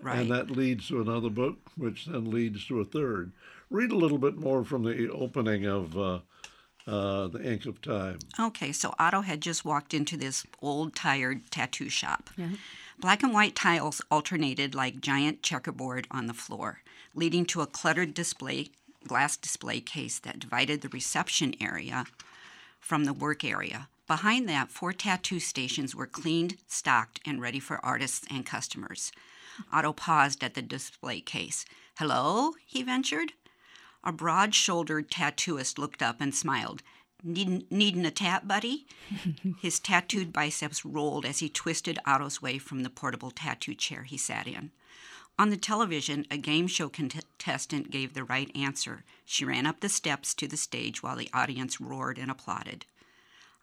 Right. 0.02 0.19
and 0.21 0.31
that 0.31 0.50
leads 0.50 0.88
to 0.88 1.00
another 1.02 1.29
book 1.29 1.59
which 1.76 2.07
then 2.07 2.31
leads 2.31 2.64
to 2.67 2.81
a 2.81 2.85
third 2.85 3.33
read 3.69 3.93
a 3.93 3.97
little 3.97 4.19
bit 4.19 4.37
more 4.38 4.64
from 4.64 4.83
the 4.85 5.11
opening 5.11 5.67
of 5.67 5.97
uh, 5.99 6.21
uh, 6.87 7.26
the 7.29 7.43
ink 7.52 7.67
of 7.67 7.83
time 7.83 8.19
Okay, 8.38 8.73
so 8.73 8.95
Otto 8.99 9.21
had 9.21 9.40
just 9.43 9.64
walked 9.64 9.93
into 9.93 10.17
this 10.17 10.47
old, 10.62 10.95
tired 10.97 11.50
tattoo 11.50 11.90
shop. 11.90 12.31
Black 12.99 13.23
and 13.23 13.33
white 13.35 13.55
tiles 13.55 14.00
alternated 14.11 14.75
like 14.75 15.00
giant 15.00 15.43
checkerboard 15.43 16.07
on 16.11 16.26
the 16.26 16.35
floor, 16.35 16.81
leading 17.14 17.45
to 17.47 17.61
a 17.61 17.67
cluttered 17.67 18.14
display 18.14 18.69
glass 19.07 19.37
display 19.37 19.81
case 19.81 20.19
that 20.21 20.38
divided 20.38 20.81
the 20.81 20.88
reception 20.88 21.55
area 21.61 22.05
from 22.81 23.05
the 23.05 23.12
work 23.14 23.45
area. 23.45 23.88
Behind 24.11 24.49
that, 24.49 24.73
four 24.73 24.93
tattoo 24.93 25.38
stations 25.38 25.95
were 25.95 26.05
cleaned, 26.05 26.57
stocked, 26.67 27.21
and 27.25 27.40
ready 27.40 27.61
for 27.61 27.79
artists 27.85 28.26
and 28.29 28.45
customers. 28.45 29.12
Otto 29.73 29.93
paused 29.93 30.43
at 30.43 30.55
the 30.55 30.62
display 30.62 31.21
case. 31.21 31.64
Hello? 31.97 32.55
he 32.67 32.83
ventured. 32.83 33.35
A 34.02 34.11
broad 34.11 34.52
shouldered 34.52 35.12
tattooist 35.12 35.79
looked 35.79 36.02
up 36.02 36.21
and 36.21 36.35
smiled. 36.35 36.83
Needin', 37.23 37.69
needin' 37.71 38.05
a 38.05 38.11
tat, 38.11 38.49
buddy? 38.49 38.88
His 39.62 39.79
tattooed 39.79 40.33
biceps 40.33 40.85
rolled 40.85 41.25
as 41.25 41.38
he 41.38 41.49
twisted 41.49 42.00
Otto's 42.05 42.43
way 42.43 42.59
from 42.59 42.83
the 42.83 42.90
portable 42.90 43.31
tattoo 43.31 43.76
chair 43.76 44.02
he 44.02 44.17
sat 44.17 44.49
in. 44.49 44.73
On 45.38 45.50
the 45.50 45.57
television, 45.57 46.26
a 46.33 46.37
game 46.37 46.67
show 46.67 46.88
contestant 46.88 47.93
gave 47.93 48.14
the 48.14 48.25
right 48.25 48.50
answer. 48.57 49.05
She 49.25 49.45
ran 49.45 49.67
up 49.67 49.79
the 49.79 49.88
steps 49.88 50.35
to 50.35 50.49
the 50.49 50.57
stage 50.57 51.00
while 51.00 51.14
the 51.14 51.31
audience 51.33 51.81
roared 51.81 52.19
and 52.19 52.29
applauded. 52.29 52.87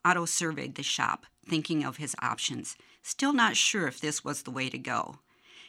Otto 0.07 0.23
surveyed 0.23 0.75
the 0.75 0.83
shop, 0.83 1.25
thinking 1.45 1.83
of 1.83 1.97
his 1.97 2.15
options, 2.21 2.77
still 3.03 3.33
not 3.33 3.57
sure 3.57 3.87
if 3.87 3.99
this 3.99 4.23
was 4.23 4.43
the 4.43 4.51
way 4.51 4.69
to 4.69 4.77
go. 4.77 5.19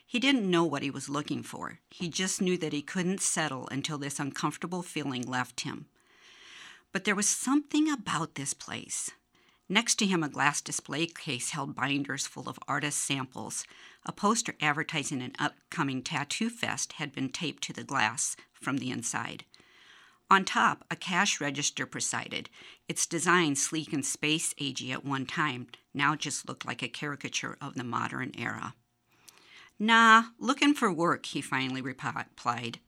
He 0.07 0.21
didn't 0.21 0.49
know 0.49 0.63
what 0.63 0.85
he 0.85 0.93
was 0.93 1.09
looking 1.09 1.43
for. 1.43 1.81
He 1.91 2.09
just 2.09 2.41
knew 2.41 2.57
that 2.59 2.73
he 2.73 2.81
couldn't 2.81 3.21
settle 3.21 3.67
until 3.73 3.99
this 3.99 4.21
uncomfortable 4.21 4.83
feeling 4.83 5.23
left 5.23 5.63
him. 5.63 5.87
But 6.93 7.03
there 7.03 7.17
was 7.17 7.29
something 7.29 7.91
about 7.91 8.37
this 8.37 8.55
place. 8.55 9.11
Next 9.69 9.97
to 9.97 10.07
him, 10.07 10.23
a 10.23 10.29
glass 10.29 10.61
display 10.61 11.07
case 11.07 11.51
held 11.51 11.75
binders 11.75 12.29
full 12.29 12.49
of 12.49 12.61
artist 12.69 12.99
samples. 13.05 13.65
A 14.07 14.13
poster 14.13 14.55
advertising 14.61 15.21
an 15.21 15.33
upcoming 15.41 16.01
tattoo 16.01 16.49
fest 16.49 16.93
had 16.93 17.13
been 17.13 17.31
taped 17.31 17.65
to 17.65 17.73
the 17.73 17.83
glass 17.83 18.37
from 18.53 18.79
the 18.79 18.93
inside. 18.93 19.45
On 20.31 20.45
top, 20.45 20.85
a 20.91 20.97
cash 20.97 21.41
register 21.41 21.87
presided. 21.87 22.51
Its 22.87 23.07
design, 23.07 23.57
sleek 23.57 23.93
and 23.93 24.05
space 24.05 24.53
agey 24.55 24.93
at 24.93 25.05
one 25.05 25.25
time, 25.25 25.69
now 25.95 26.15
just 26.15 26.47
looked 26.47 26.67
like 26.67 26.83
a 26.83 26.89
caricature 26.89 27.57
of 27.63 27.75
the 27.75 27.85
modern 27.85 28.33
era. 28.37 28.75
Nah, 29.79 30.25
looking 30.39 30.75
for 30.75 30.93
work, 30.93 31.27
he 31.27 31.41
finally 31.41 31.81
replied. 31.81 32.79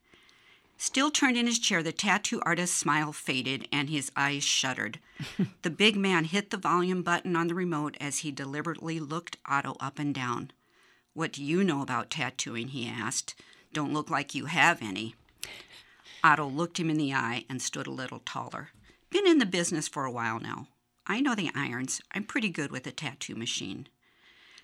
Still 0.77 1.09
turned 1.09 1.37
in 1.37 1.45
his 1.45 1.59
chair, 1.59 1.81
the 1.81 1.91
tattoo 1.91 2.41
artist's 2.43 2.75
smile 2.75 3.13
faded 3.13 3.67
and 3.71 3.89
his 3.89 4.11
eyes 4.15 4.43
shuddered. 4.43 4.99
the 5.61 5.69
big 5.69 5.95
man 5.95 6.25
hit 6.25 6.49
the 6.49 6.57
volume 6.57 7.01
button 7.01 7.35
on 7.35 7.47
the 7.47 7.55
remote 7.55 7.95
as 8.01 8.19
he 8.19 8.31
deliberately 8.31 8.99
looked 8.99 9.37
Otto 9.45 9.77
up 9.79 9.99
and 9.99 10.13
down. 10.13 10.51
What 11.13 11.33
do 11.33 11.43
you 11.43 11.63
know 11.63 11.81
about 11.81 12.09
tattooing? 12.09 12.69
he 12.69 12.87
asked. 12.87 13.35
Don't 13.73 13.93
look 13.93 14.09
like 14.09 14.35
you 14.35 14.45
have 14.45 14.81
any. 14.81 15.15
Otto 16.23 16.47
looked 16.47 16.79
him 16.79 16.89
in 16.89 16.97
the 16.97 17.13
eye 17.13 17.45
and 17.49 17.61
stood 17.61 17.87
a 17.87 17.91
little 17.91 18.19
taller. 18.19 18.69
Been 19.09 19.27
in 19.27 19.39
the 19.39 19.45
business 19.45 19.87
for 19.87 20.05
a 20.05 20.11
while 20.11 20.39
now. 20.39 20.67
I 21.07 21.19
know 21.19 21.35
the 21.35 21.51
irons. 21.55 22.01
I'm 22.13 22.23
pretty 22.23 22.49
good 22.49 22.71
with 22.71 22.85
a 22.87 22.91
tattoo 22.91 23.35
machine. 23.35 23.87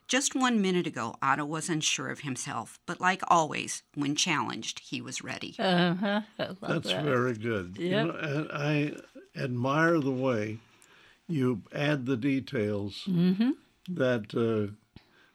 Just 0.07 0.35
one 0.35 0.61
minute 0.61 0.87
ago, 0.87 1.15
Otto 1.21 1.43
was 1.43 1.67
unsure 1.67 2.09
of 2.09 2.21
himself, 2.21 2.79
but 2.85 3.01
like 3.01 3.21
always, 3.27 3.83
when 3.93 4.15
challenged, 4.15 4.79
he 4.79 5.01
was 5.01 5.21
ready. 5.21 5.55
Uh-huh. 5.59 6.21
I 6.39 6.43
love 6.45 6.57
That's 6.61 6.87
that. 6.93 7.03
very 7.03 7.33
good. 7.33 7.75
You 7.77 7.91
know, 7.91 8.09
and 8.11 8.49
I 8.53 8.93
admire 9.35 9.99
the 9.99 10.11
way 10.11 10.59
you 11.27 11.61
add 11.73 12.05
the 12.05 12.15
details 12.15 13.03
Mm-hmm. 13.05 13.51
that 13.95 14.33
uh, 14.33 14.71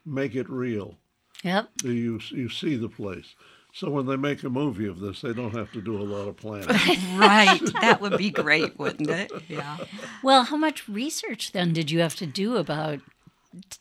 make 0.07 0.35
it 0.35 0.49
real. 0.49 0.97
Yep. 1.45 1.69
You 1.83 2.21
you 2.31 2.49
see 2.49 2.77
the 2.77 2.89
place. 2.89 3.35
So 3.75 3.89
when 3.89 4.05
they 4.05 4.17
make 4.17 4.43
a 4.43 4.51
movie 4.51 4.87
of 4.87 5.01
this, 5.01 5.23
they 5.23 5.33
don't 5.33 5.55
have 5.55 5.73
to 5.73 5.81
do 5.81 5.99
a 5.99 6.05
lot 6.05 6.29
of 6.29 6.37
planning. 6.37 6.69
right. 7.19 7.61
That 7.81 8.01
would 8.03 8.19
be 8.19 8.31
great, 8.31 8.79
wouldn't 8.79 9.09
it? 9.09 9.33
Yeah. 9.49 9.79
Well, 10.23 10.45
how 10.45 10.59
much 10.59 10.89
research 10.89 11.53
then 11.53 11.73
did 11.73 11.91
you 11.91 12.01
have 12.01 12.15
to 12.17 12.27
do 12.27 12.57
about 12.57 13.01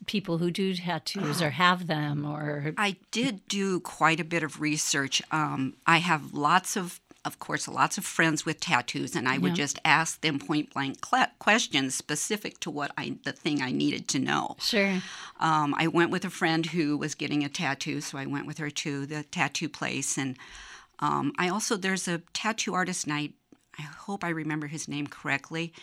people 0.05 0.37
who 0.37 0.49
do 0.49 0.73
tattoos 0.75 1.41
or 1.41 1.49
have 1.51 1.87
them 1.87 2.25
or 2.25 2.73
I 2.77 2.95
did 3.11 3.45
do 3.49 3.81
quite 3.81 4.19
a 4.21 4.23
bit 4.23 4.43
of 4.43 4.61
research. 4.61 5.21
Um, 5.31 5.75
I 5.85 5.97
have 5.97 6.33
lots 6.33 6.77
of, 6.77 7.00
of 7.23 7.37
course, 7.37 7.67
lots 7.67 7.97
of 7.97 8.05
friends 8.05 8.45
with 8.45 8.59
tattoos, 8.59 9.15
and 9.15 9.27
I 9.27 9.37
would 9.37 9.53
just 9.53 9.79
ask 9.85 10.21
them 10.21 10.39
point 10.39 10.73
blank 10.73 11.01
questions 11.37 11.93
specific 11.93 12.59
to 12.61 12.71
what 12.71 12.91
I, 12.97 13.17
the 13.23 13.31
thing 13.31 13.61
I 13.61 13.71
needed 13.71 14.07
to 14.09 14.19
know. 14.19 14.55
sure 14.59 14.99
Um, 15.39 15.75
I 15.77 15.87
went 15.87 16.09
with 16.09 16.25
a 16.25 16.31
friend 16.31 16.65
who 16.65 16.97
was 16.97 17.13
getting 17.13 17.43
a 17.43 17.49
tattoo, 17.49 18.01
so 18.01 18.17
I 18.17 18.25
went 18.25 18.47
with 18.47 18.57
her 18.57 18.71
to 18.71 19.05
the 19.05 19.23
tattoo 19.23 19.69
place. 19.69 20.17
And 20.17 20.35
um, 20.99 21.33
I 21.37 21.49
also, 21.49 21.77
there's 21.77 22.07
a 22.07 22.23
tattoo 22.33 22.73
artist, 22.73 23.05
and 23.05 23.13
I, 23.13 23.29
I 23.77 23.83
hope 23.83 24.23
I 24.23 24.29
remember 24.29 24.67
his 24.67 24.87
name 24.87 25.05
correctly. 25.05 25.73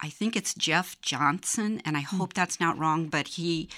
I 0.00 0.08
think 0.08 0.34
it's 0.34 0.54
Jeff 0.54 1.00
Johnson, 1.00 1.82
and 1.84 1.96
I 1.96 2.00
hope 2.00 2.34
that's 2.34 2.60
not 2.60 2.78
wrong, 2.78 3.06
but 3.08 3.28
he 3.28 3.68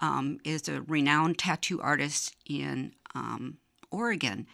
um, 0.00 0.38
is 0.44 0.68
a 0.68 0.82
renowned 0.82 1.38
tattoo 1.38 1.80
artist 1.80 2.34
in 2.46 2.92
um, 3.14 3.58
Oregon. 3.90 4.46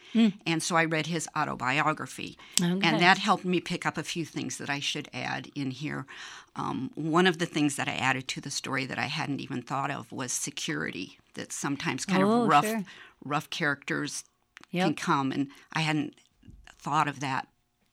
And 0.45 0.61
so 0.63 0.75
I 0.75 0.85
read 0.85 1.07
his 1.07 1.27
autobiography. 1.37 2.37
Okay. 2.61 2.71
And 2.87 3.01
that 3.01 3.17
helped 3.17 3.45
me 3.45 3.59
pick 3.59 3.85
up 3.85 3.97
a 3.97 4.03
few 4.03 4.25
things 4.25 4.57
that 4.57 4.69
I 4.69 4.79
should 4.79 5.09
add 5.13 5.49
in 5.55 5.71
here. 5.71 6.05
Um, 6.55 6.91
one 6.95 7.25
of 7.27 7.39
the 7.39 7.45
things 7.45 7.75
that 7.77 7.87
I 7.87 7.93
added 7.95 8.27
to 8.29 8.41
the 8.41 8.51
story 8.51 8.85
that 8.85 8.99
I 8.99 9.05
hadn't 9.05 9.39
even 9.41 9.61
thought 9.61 9.89
of 9.91 10.11
was 10.11 10.31
security, 10.31 11.17
that 11.33 11.51
sometimes 11.51 12.05
kind 12.05 12.23
Oh, 12.23 12.43
of 12.43 12.47
rough, 12.49 12.65
sure. 12.65 12.83
rough 13.25 13.49
characters 13.49 14.23
Yep. 14.71 14.85
can 14.85 14.95
come. 14.95 15.31
And 15.31 15.47
I 15.73 15.81
hadn't 15.81 16.15
thought 16.79 17.07
of 17.07 17.19
that 17.21 17.47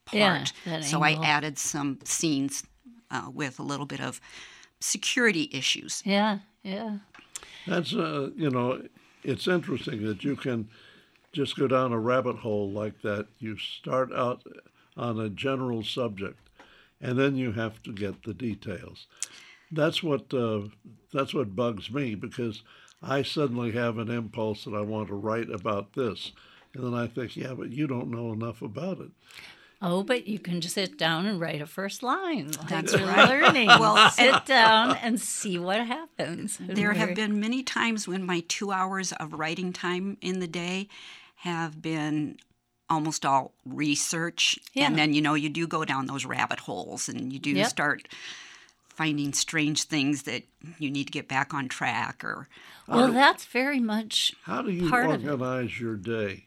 part. 0.05 0.19
Yeah, 0.19 0.45
that 0.67 0.85
so 0.85 1.03
I 1.03 1.13
added 1.23 1.59
some 1.59 1.99
scenes 2.05 2.65
uh, 3.11 3.29
with 3.33 3.59
a 3.59 3.63
little 3.63 3.87
bit 3.87 4.01
of 4.01 4.21
security 4.81 5.49
issues. 5.53 6.03
Yeah, 6.05 6.39
yeah. 6.63 6.99
That's 7.67 7.95
uh, 7.95 8.31
you 8.37 8.51
know, 8.51 8.83
it's 9.23 9.47
interesting 9.47 10.05
that 10.07 10.25
you 10.25 10.37
can 10.37 10.69
just 11.33 11.57
go 11.57 11.69
down 11.69 11.93
a 11.93 11.99
rabbit 11.99 12.37
hole 12.37 12.71
like 12.71 13.03
that. 13.03 13.27
You 13.39 13.57
start 13.57 14.13
out 14.13 14.43
on 14.97 15.19
a 15.21 15.29
general 15.29 15.83
subject, 15.83 16.49
and 17.01 17.19
then 17.19 17.37
you 17.37 17.53
have 17.53 17.83
to 17.85 17.93
get 17.93 18.25
the 18.25 18.35
details. 18.35 19.07
That's 19.71 20.03
what 20.03 20.33
uh, 20.35 20.63
that's 21.13 21.33
what 21.33 21.57
bugs 21.57 21.91
me 21.91 22.15
because 22.15 22.63
I 23.03 23.23
suddenly 23.23 23.73
have 23.73 23.99
an 23.99 24.11
impulse 24.11 24.65
that 24.65 24.75
I 24.75 24.83
want 24.83 25.09
to 25.09 25.15
write 25.15 25.51
about 25.51 25.95
this, 25.95 26.33
and 26.75 26.85
then 26.85 26.95
I 26.95 27.07
think, 27.07 27.37
yeah, 27.37 27.55
but 27.55 27.71
you 27.71 27.87
don't 27.87 28.11
know 28.11 28.33
enough 28.33 28.63
about 28.63 29.01
it. 29.01 29.11
Oh, 29.83 30.03
but 30.03 30.27
you 30.27 30.39
can 30.39 30.61
just 30.61 30.75
sit 30.75 30.99
down 30.99 31.25
and 31.25 31.41
write 31.41 31.63
a 31.63 31.67
first 31.67 32.03
line. 32.03 32.51
That's 32.69 32.93
You're 32.93 33.07
right. 33.07 33.31
learning. 33.31 33.69
Well, 33.69 34.11
sit 34.11 34.45
down 34.45 34.97
and 34.97 35.19
see 35.19 35.59
what 35.59 35.87
happens. 35.87 36.59
There 36.61 36.93
have 36.93 37.15
been 37.15 37.41
many 37.41 37.63
times 37.63 38.07
when 38.07 38.27
my 38.27 38.45
two 38.47 38.73
hours 38.73 39.13
of 39.13 39.33
writing 39.33 39.73
time 39.73 40.19
in 40.21 40.41
the 40.41 40.47
day 40.47 40.89
have 41.41 41.81
been 41.81 42.37
almost 42.91 43.25
all 43.25 43.53
research. 43.65 44.59
Yeah. 44.75 44.87
And 44.87 44.99
then, 44.99 45.15
you 45.15 45.23
know, 45.23 45.35
you 45.35 45.49
do 45.49 45.67
go 45.67 45.85
down 45.85 46.07
those 46.07 46.27
rabbit 46.27 46.61
holes 46.61 47.09
and 47.09 47.33
you 47.33 47.39
do 47.39 47.51
Yep. 47.51 47.69
start 47.69 48.09
finding 48.89 49.33
strange 49.33 49.85
things 49.85 50.25
that 50.25 50.43
you 50.79 50.91
need 50.91 51.05
to 51.05 51.13
get 51.13 51.29
back 51.29 51.55
on 51.55 51.69
track 51.69 52.23
or 52.23 52.49
Well, 52.87 53.13
that's 53.13 53.47
very 53.47 53.81
much. 53.81 54.35
How 54.43 54.61
do 54.61 54.71
you 54.71 54.91
Part 54.91 55.07
organize 55.07 55.81
your 55.81 55.97
day? 55.97 56.47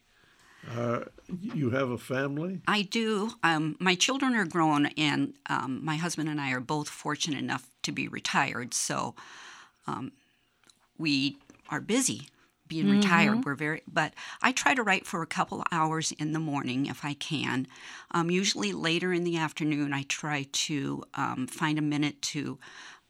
Uh, 0.70 1.06
you 1.28 1.72
have 1.72 1.90
a 1.90 1.98
family? 1.98 2.62
I 2.68 2.84
do. 2.84 3.32
Um, 3.42 3.76
my 3.80 3.96
children 3.96 4.36
are 4.36 4.46
grown, 4.46 4.86
and 4.98 5.34
um, 5.48 5.84
my 5.84 5.96
husband 5.96 6.30
and 6.30 6.40
I 6.40 6.52
are 6.52 6.62
both 6.62 6.88
fortunate 6.88 7.40
enough 7.40 7.68
to 7.82 7.92
be 7.92 8.08
retired. 8.08 8.74
So 8.74 9.16
um, 9.88 10.12
we 10.98 11.38
are 11.70 11.82
busy 11.82 12.30
being 12.68 12.88
retired. 12.90 13.46
We're 13.46 13.56
very, 13.56 13.82
but 13.92 14.14
I 14.42 14.52
try 14.52 14.74
to 14.74 14.84
write 14.84 15.06
for 15.06 15.22
a 15.22 15.28
couple 15.28 15.64
hours 15.72 16.12
in 16.14 16.34
the 16.34 16.40
morning 16.40 16.86
if 16.88 17.04
I 17.04 17.14
can. 17.14 17.68
Um, 18.12 18.32
usually 18.32 18.72
later 18.74 19.14
in 19.14 19.24
the 19.24 19.38
afternoon, 19.38 19.94
I 19.94 20.04
try 20.04 20.48
to 20.52 21.04
um, 21.16 21.48
find 21.48 21.78
a 21.78 21.84
minute 21.84 22.22
to. 22.34 22.60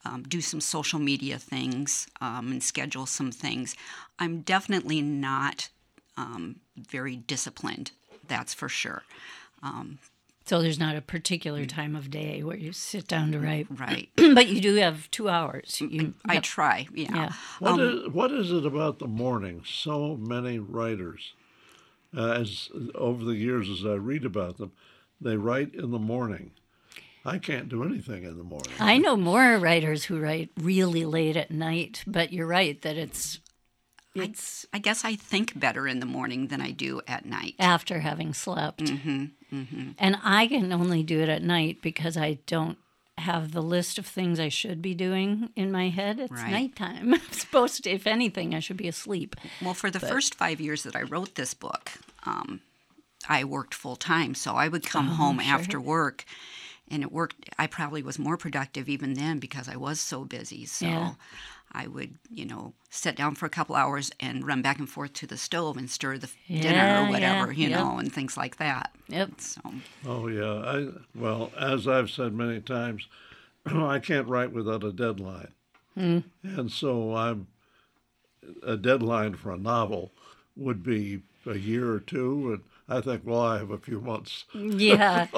Um, 0.05 0.23
do 0.23 0.41
some 0.41 0.59
social 0.59 0.99
media 0.99 1.39
things 1.39 2.07
um, 2.19 2.51
and 2.51 2.61
schedule 2.61 3.05
some 3.05 3.31
things. 3.31 3.73
I'm 4.19 4.41
definitely 4.41 5.01
not 5.01 5.69
um, 6.17 6.57
very 6.75 7.15
disciplined, 7.15 7.91
that's 8.27 8.53
for 8.53 8.67
sure. 8.67 9.03
So 10.45 10.61
there's 10.61 10.79
not 10.79 10.95
a 10.95 11.01
particular 11.01 11.65
time 11.65 11.95
of 11.95 12.09
day 12.11 12.43
where 12.43 12.57
you 12.57 12.73
sit 12.73 13.07
down 13.07 13.31
to 13.31 13.39
write, 13.39 13.67
Right. 13.69 14.09
but 14.15 14.47
you 14.47 14.59
do 14.59 14.75
have 14.75 15.09
two 15.09 15.29
hours. 15.29 15.79
You, 15.79 16.13
I 16.27 16.35
yep. 16.35 16.43
try, 16.43 16.87
yeah. 16.93 17.15
Yeah. 17.15 17.31
What 17.59 17.79
is 17.79 18.09
what 18.09 18.31
is 18.31 18.51
it 18.51 18.65
about 18.65 18.99
the 18.99 19.07
morning? 19.07 19.63
So 19.65 20.17
many 20.17 20.59
writers, 20.59 21.33
uh, 22.15 22.31
as 22.31 22.69
over 22.95 23.23
the 23.23 23.35
years 23.35 23.69
as 23.69 23.85
I 23.85 23.93
read 23.93 24.25
about 24.25 24.57
them, 24.57 24.73
they 25.21 25.37
write 25.37 25.73
in 25.73 25.91
the 25.91 25.99
morning. 25.99 26.51
I 27.25 27.37
can't 27.37 27.69
do 27.69 27.83
anything 27.83 28.23
in 28.23 28.37
the 28.37 28.43
morning. 28.43 28.73
I 28.79 28.97
know 28.97 29.15
more 29.15 29.57
writers 29.57 30.03
who 30.03 30.19
write 30.19 30.49
really 30.59 31.05
late 31.05 31.37
at 31.37 31.51
night, 31.51 32.03
but 32.05 32.33
you're 32.33 32.45
right 32.47 32.81
that 32.81 32.97
it's 32.97 33.39
it's 34.15 34.65
I 34.73 34.79
guess 34.79 35.03
I 35.03 35.15
think 35.15 35.59
better 35.59 35.87
in 35.87 35.99
the 35.99 36.05
morning 36.05 36.47
than 36.47 36.61
I 36.61 36.71
do 36.71 37.01
at 37.07 37.25
night. 37.25 37.55
after 37.59 37.99
having 38.01 38.33
slept. 38.33 38.83
Mm-hmm, 38.83 39.91
And 39.99 40.17
I 40.23 40.47
can 40.47 40.71
only 40.73 41.03
do 41.03 41.19
it 41.21 41.29
at 41.29 41.43
night 41.43 41.81
because 41.81 42.17
I 42.17 42.39
don't 42.47 42.77
have 43.19 43.51
the 43.51 43.61
list 43.61 43.99
of 43.99 44.07
things 44.07 44.39
I 44.39 44.49
should 44.49 44.81
be 44.81 44.95
doing 44.95 45.49
in 45.55 45.71
my 45.71 45.89
head. 45.89 46.19
It's 46.19 46.31
Right. 46.31 46.49
nighttime. 46.51 47.13
I'm 47.13 47.31
supposed 47.31 47.83
to, 47.83 47.91
if 47.91 48.07
anything, 48.07 48.55
I 48.55 48.59
should 48.59 48.77
be 48.77 48.87
asleep. 48.87 49.35
Well, 49.61 49.75
for 49.75 49.91
the 49.91 49.99
first 49.99 50.33
five 50.35 50.59
years 50.59 50.81
that 50.83 50.95
I 50.95 51.03
wrote 51.03 51.35
this 51.35 51.53
book, 51.53 51.91
um, 52.25 52.61
I 53.29 53.43
worked 53.43 53.75
full 53.75 53.95
time. 53.95 54.33
So 54.33 54.55
I 54.55 54.67
would 54.67 54.85
come 54.87 55.07
home 55.09 55.39
after 55.39 55.79
work, 55.79 56.25
and 56.89 57.03
it 57.03 57.11
worked. 57.11 57.49
I 57.57 57.67
probably 57.67 58.03
was 58.03 58.19
more 58.19 58.37
productive 58.37 58.89
even 58.89 59.13
then 59.13 59.39
because 59.39 59.67
I 59.67 59.75
was 59.75 59.99
so 59.99 60.25
busy. 60.25 60.65
So 60.65 60.85
Yeah. 60.85 61.13
I 61.75 61.87
would, 61.87 62.19
you 62.31 62.45
know, 62.45 62.73
sit 62.91 63.15
down 63.15 63.33
for 63.33 63.47
a 63.47 63.49
couple 63.49 63.75
hours 63.75 64.11
and 64.19 64.45
run 64.45 64.61
back 64.61 64.77
and 64.77 64.87
forth 64.87 65.13
to 65.13 65.27
the 65.27 65.37
stove 65.37 65.75
and 65.75 65.89
stir 65.89 66.19
the 66.19 66.29
Yeah, 66.45 66.61
dinner 66.61 67.03
or 67.03 67.09
whatever, 67.09 67.51
yeah, 67.51 67.63
you 67.63 67.69
yep. 67.69 67.79
know, 67.79 67.97
and 67.97 68.13
things 68.13 68.37
like 68.37 68.57
that. 68.57 68.93
Yep. 69.07 69.41
So 69.41 69.61
Oh 70.05 70.27
yeah, 70.27 70.53
I 70.53 70.87
well 71.15 71.51
as 71.57 71.87
I've 71.87 72.11
said 72.11 72.33
many 72.33 72.61
times, 72.61 73.07
I 73.65 73.97
can't 73.99 74.27
write 74.27 74.51
without 74.51 74.83
a 74.83 74.91
deadline, 74.91 75.51
hmm. 75.95 76.19
and 76.43 76.71
so 76.71 77.15
I'm 77.15 77.47
a 78.61 78.77
deadline 78.77 79.33
for 79.35 79.51
a 79.51 79.57
novel 79.57 80.11
would 80.55 80.83
be 80.83 81.21
a 81.45 81.55
year 81.57 81.91
or 81.91 81.99
two, 81.99 82.53
and 82.53 82.63
I 82.97 83.01
think 83.01 83.23
well 83.25 83.41
I 83.41 83.57
have 83.57 83.71
a 83.71 83.77
few 83.79 83.99
months. 83.99 84.45
Yeah. 84.53 85.27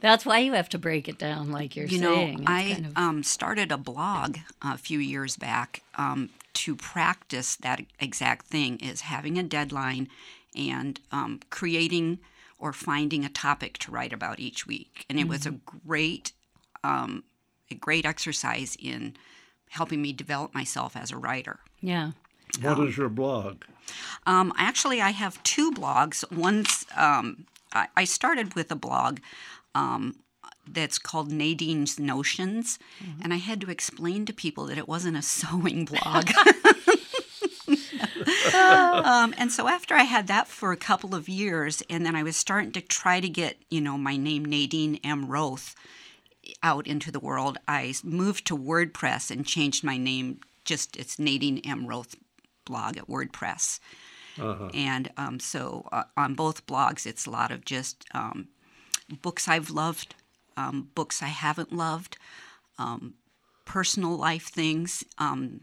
That's 0.00 0.24
why 0.24 0.38
you 0.38 0.52
have 0.52 0.68
to 0.70 0.78
break 0.78 1.08
it 1.08 1.18
down, 1.18 1.50
like 1.50 1.74
you're 1.76 1.86
you 1.86 1.98
know, 1.98 2.14
saying. 2.14 2.40
It's 2.42 2.50
I 2.50 2.72
kind 2.74 2.86
of- 2.86 2.96
um, 2.96 3.22
started 3.22 3.72
a 3.72 3.78
blog 3.78 4.38
a 4.62 4.78
few 4.78 4.98
years 4.98 5.36
back 5.36 5.82
um, 5.96 6.30
to 6.54 6.76
practice 6.76 7.56
that 7.56 7.82
exact 7.98 8.46
thing: 8.46 8.78
is 8.78 9.02
having 9.02 9.38
a 9.38 9.42
deadline 9.42 10.08
and 10.56 11.00
um, 11.12 11.40
creating 11.50 12.18
or 12.58 12.72
finding 12.72 13.24
a 13.24 13.28
topic 13.28 13.78
to 13.78 13.90
write 13.90 14.12
about 14.12 14.38
each 14.38 14.66
week. 14.66 15.06
And 15.08 15.18
it 15.18 15.26
was 15.26 15.46
a 15.46 15.52
great, 15.86 16.32
um, 16.84 17.24
a 17.70 17.74
great 17.74 18.04
exercise 18.04 18.76
in 18.78 19.14
helping 19.70 20.02
me 20.02 20.12
develop 20.12 20.54
myself 20.54 20.94
as 20.96 21.10
a 21.10 21.16
writer. 21.16 21.60
yeah. 21.80 22.12
What 22.60 22.80
is 22.80 22.96
your 22.96 23.08
blog? 23.08 23.62
Um, 24.26 24.52
actually, 24.58 25.00
I 25.00 25.10
have 25.10 25.40
two 25.44 25.70
blogs. 25.72 26.30
One's 26.32 26.84
um, 26.96 27.46
I, 27.72 27.86
I 27.96 28.04
started 28.04 28.54
with 28.54 28.70
a 28.72 28.76
blog 28.76 29.20
um, 29.74 30.16
that's 30.68 30.98
called 30.98 31.32
Nadine's 31.32 31.98
Notions, 31.98 32.78
and 33.22 33.32
I 33.32 33.36
had 33.36 33.60
to 33.62 33.70
explain 33.70 34.26
to 34.26 34.32
people 34.32 34.66
that 34.66 34.78
it 34.78 34.88
wasn't 34.88 35.16
a 35.16 35.22
sewing 35.36 35.84
blog. 35.84 36.30
um, 38.54 39.34
and 39.38 39.50
so 39.50 39.68
after 39.68 39.94
I 39.94 40.04
had 40.04 40.26
that 40.28 40.48
for 40.48 40.72
a 40.72 40.76
couple 40.76 41.14
of 41.14 41.28
years, 41.28 41.82
and 41.90 42.04
then 42.04 42.16
I 42.16 42.22
was 42.22 42.36
starting 42.36 42.72
to 42.72 42.80
try 42.80 43.20
to 43.20 43.28
get 43.28 43.56
you 43.70 43.80
know 43.80 43.98
my 43.98 44.16
name 44.16 44.44
Nadine 44.44 44.98
M 45.04 45.26
Roth 45.26 45.74
out 46.62 46.86
into 46.86 47.12
the 47.12 47.20
world, 47.20 47.58
I 47.68 47.94
moved 48.02 48.46
to 48.46 48.56
WordPress 48.56 49.30
and 49.30 49.46
changed 49.46 49.84
my 49.84 49.96
name. 49.96 50.40
Just 50.64 50.96
it's 50.96 51.18
Nadine 51.18 51.58
M 51.64 51.86
Roth 51.86 52.16
blog 52.64 52.96
at 52.96 53.08
WordPress. 53.08 53.80
And 54.74 55.10
um, 55.16 55.40
so 55.40 55.88
uh, 55.92 56.04
on 56.16 56.34
both 56.34 56.66
blogs, 56.66 57.06
it's 57.06 57.26
a 57.26 57.30
lot 57.30 57.50
of 57.50 57.64
just 57.64 58.04
um, 58.14 58.48
books 59.22 59.48
I've 59.48 59.70
loved, 59.70 60.14
um, 60.56 60.90
books 60.94 61.22
I 61.22 61.28
haven't 61.28 61.72
loved, 61.72 62.16
um, 62.78 63.14
personal 63.64 64.16
life 64.16 64.48
things. 64.48 65.04
Um, 65.18 65.60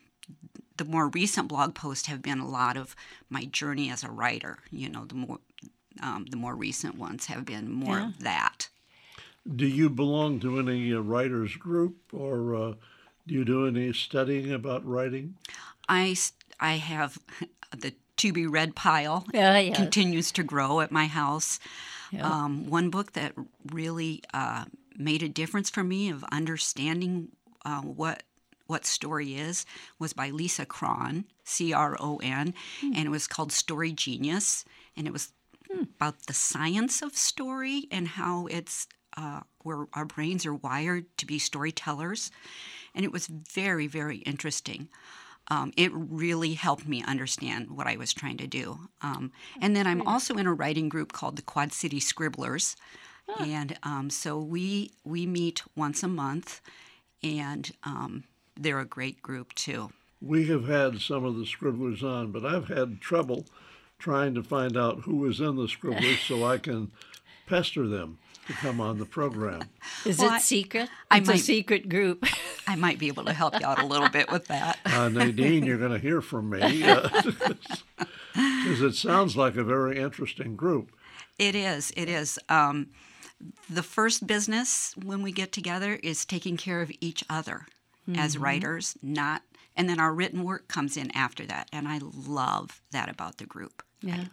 the 0.78 0.86
more 0.86 1.10
recent 1.10 1.48
blog 1.48 1.74
posts 1.74 2.08
have 2.08 2.22
been 2.22 2.40
a 2.40 2.48
lot 2.48 2.78
of 2.78 2.96
my 3.30 3.46
journey 3.46 3.90
as 3.90 4.04
a 4.04 4.12
writer. 4.12 4.60
You 4.72 4.90
know, 4.90 5.06
the 5.06 5.16
more 5.16 5.40
um, 6.02 6.26
the 6.30 6.38
more 6.38 6.56
recent 6.56 6.96
ones 6.96 7.26
have 7.26 7.46
been 7.46 7.72
more 7.72 8.00
of 8.00 8.20
that. 8.20 8.70
Do 9.56 9.66
you 9.66 9.90
belong 9.90 10.40
to 10.42 10.60
any 10.60 10.94
uh, 10.94 11.00
writers 11.00 11.56
group, 11.56 11.96
or 12.14 12.56
uh, 12.56 12.74
do 13.26 13.34
you 13.34 13.46
do 13.46 13.68
any 13.68 13.94
studying 13.94 14.52
about 14.52 14.86
writing? 14.86 15.36
I 15.90 16.16
I 16.60 16.74
have 16.74 17.18
the 17.78 17.94
to 18.18 18.34
be 18.34 18.48
read 18.48 18.76
pile. 18.76 19.26
Yeah, 19.34 19.58
yeah. 19.60 19.76
continues 19.76 20.32
to 20.34 20.44
grow 20.44 20.82
at 20.82 20.92
my 20.92 21.06
house. 21.06 21.60
Um, 22.22 22.70
one 22.70 22.90
book 22.90 23.14
that 23.14 23.34
really 23.72 24.22
uh, 24.34 24.66
made 24.98 25.24
a 25.24 25.30
difference 25.30 25.70
for 25.70 25.84
me 25.84 26.10
of 26.10 26.24
understanding 26.32 27.30
uh, 27.66 27.82
what 27.82 28.24
what 28.68 28.86
story 28.86 29.36
is 29.36 29.66
was 29.98 30.12
by 30.12 30.30
Lisa 30.30 30.66
Cron, 30.66 31.26
C 31.46 31.74
R 31.74 31.96
O 32.00 32.18
N, 32.18 32.54
and 32.82 33.06
it 33.06 33.10
was 33.10 33.28
called 33.28 33.52
Story 33.52 33.94
Genius, 33.94 34.66
and 34.96 35.08
it 35.08 35.14
was 35.14 35.32
about 35.96 36.28
the 36.28 36.34
science 36.34 37.02
of 37.02 37.16
story 37.16 37.88
and 37.92 38.08
how 38.08 38.48
it's 38.48 38.88
uh, 39.16 39.42
where 39.64 39.88
our 39.94 40.06
brains 40.06 40.46
are 40.46 40.54
wired 40.54 41.06
to 41.18 41.26
be 41.26 41.40
storytellers, 41.40 42.32
and 42.94 43.06
it 43.06 43.12
was 43.12 43.28
very 43.28 43.88
very 43.88 44.18
interesting. 44.18 44.90
Um, 45.50 45.72
it 45.78 45.92
really 45.94 46.54
helped 46.54 46.88
me 46.88 47.04
understand 47.04 47.72
what 47.72 47.88
I 47.88 47.96
was 47.98 48.14
trying 48.14 48.38
to 48.38 48.48
do. 48.48 48.80
Um, 49.02 49.32
and 49.62 49.76
then 49.76 49.88
I'm 49.88 50.02
also 50.06 50.36
in 50.36 50.48
a 50.48 50.54
writing 50.54 50.90
group 50.90 51.14
called 51.14 51.36
the 51.38 51.42
Quad 51.42 51.72
City 51.74 52.00
Scribblers, 52.00 52.76
and 53.40 53.78
um, 53.84 54.10
so 54.10 54.38
we 54.38 54.92
we 55.04 55.26
meet 55.26 55.64
once 55.76 56.04
a 56.04 56.08
month, 56.08 56.62
and 57.24 57.72
um, 57.84 58.24
they're 58.56 58.80
a 58.80 58.86
great 58.86 59.22
group 59.22 59.54
too. 59.54 59.92
We 60.22 60.48
have 60.48 60.68
had 60.68 61.00
some 61.00 61.24
of 61.26 61.36
the 61.38 61.46
scribblers 61.46 62.04
on, 62.04 62.32
but 62.32 62.44
I've 62.46 62.68
had 62.70 63.00
trouble 63.02 63.46
trying 64.00 64.34
to 64.36 64.44
find 64.44 64.76
out 64.76 65.02
who 65.02 65.26
is 65.30 65.40
in 65.40 65.56
the 65.56 65.68
scribblers 65.68 66.20
so 66.22 66.44
I 66.46 66.58
can 66.58 66.92
pester 67.46 67.88
them 67.88 68.18
to 68.48 68.54
come 68.54 68.80
on 68.82 68.98
the 68.98 69.06
program. 69.06 69.62
Is 70.06 70.18
Well, 70.20 70.30
it 70.30 70.34
I- 70.34 70.40
secret? 70.40 70.90
I 71.12 71.18
it's 71.20 71.30
a 71.30 71.34
might- 71.34 71.42
secret 71.42 71.88
group. 71.90 72.26
I 72.68 72.76
might 72.76 73.00
be 73.00 73.08
able 73.08 73.24
to 73.26 73.34
help 73.34 73.60
you 73.60 73.66
out 73.66 73.80
a 73.82 73.86
little 73.86 74.10
bit 74.10 74.32
with 74.32 74.46
that. 74.48 74.78
Uh, 74.86 75.10
Nadine, 75.10 75.64
you're 75.66 75.78
going 75.78 75.92
to 75.92 76.00
hear 76.00 76.22
from 76.22 76.50
me 76.50 76.60
because 78.34 78.82
it 78.82 78.96
sounds 78.96 79.38
like 79.38 79.56
a 79.56 79.64
very 79.64 80.00
interesting 80.00 80.56
group. 80.56 80.92
It 81.38 81.56
is. 81.56 81.92
It 81.96 82.10
is. 82.10 82.40
Um, 82.50 82.88
the 83.70 83.84
first 83.84 84.26
business 84.26 84.94
when 85.04 85.22
we 85.22 85.32
get 85.32 85.52
together 85.52 86.00
is 86.02 86.26
taking 86.26 86.58
care 86.58 86.82
of 86.82 86.92
each 87.00 87.24
other 87.30 87.68
as 88.16 88.38
writers, 88.38 88.96
not, 89.04 89.42
and 89.76 89.88
then 89.90 90.00
our 90.00 90.14
written 90.14 90.44
work 90.44 90.68
comes 90.70 90.96
in 90.98 91.12
after 91.16 91.46
that. 91.46 91.68
And 91.74 91.88
I 91.88 92.00
love 92.02 92.82
that 92.92 93.10
about 93.10 93.38
the 93.38 93.46
group. 93.46 93.84
yeah. 94.02 94.26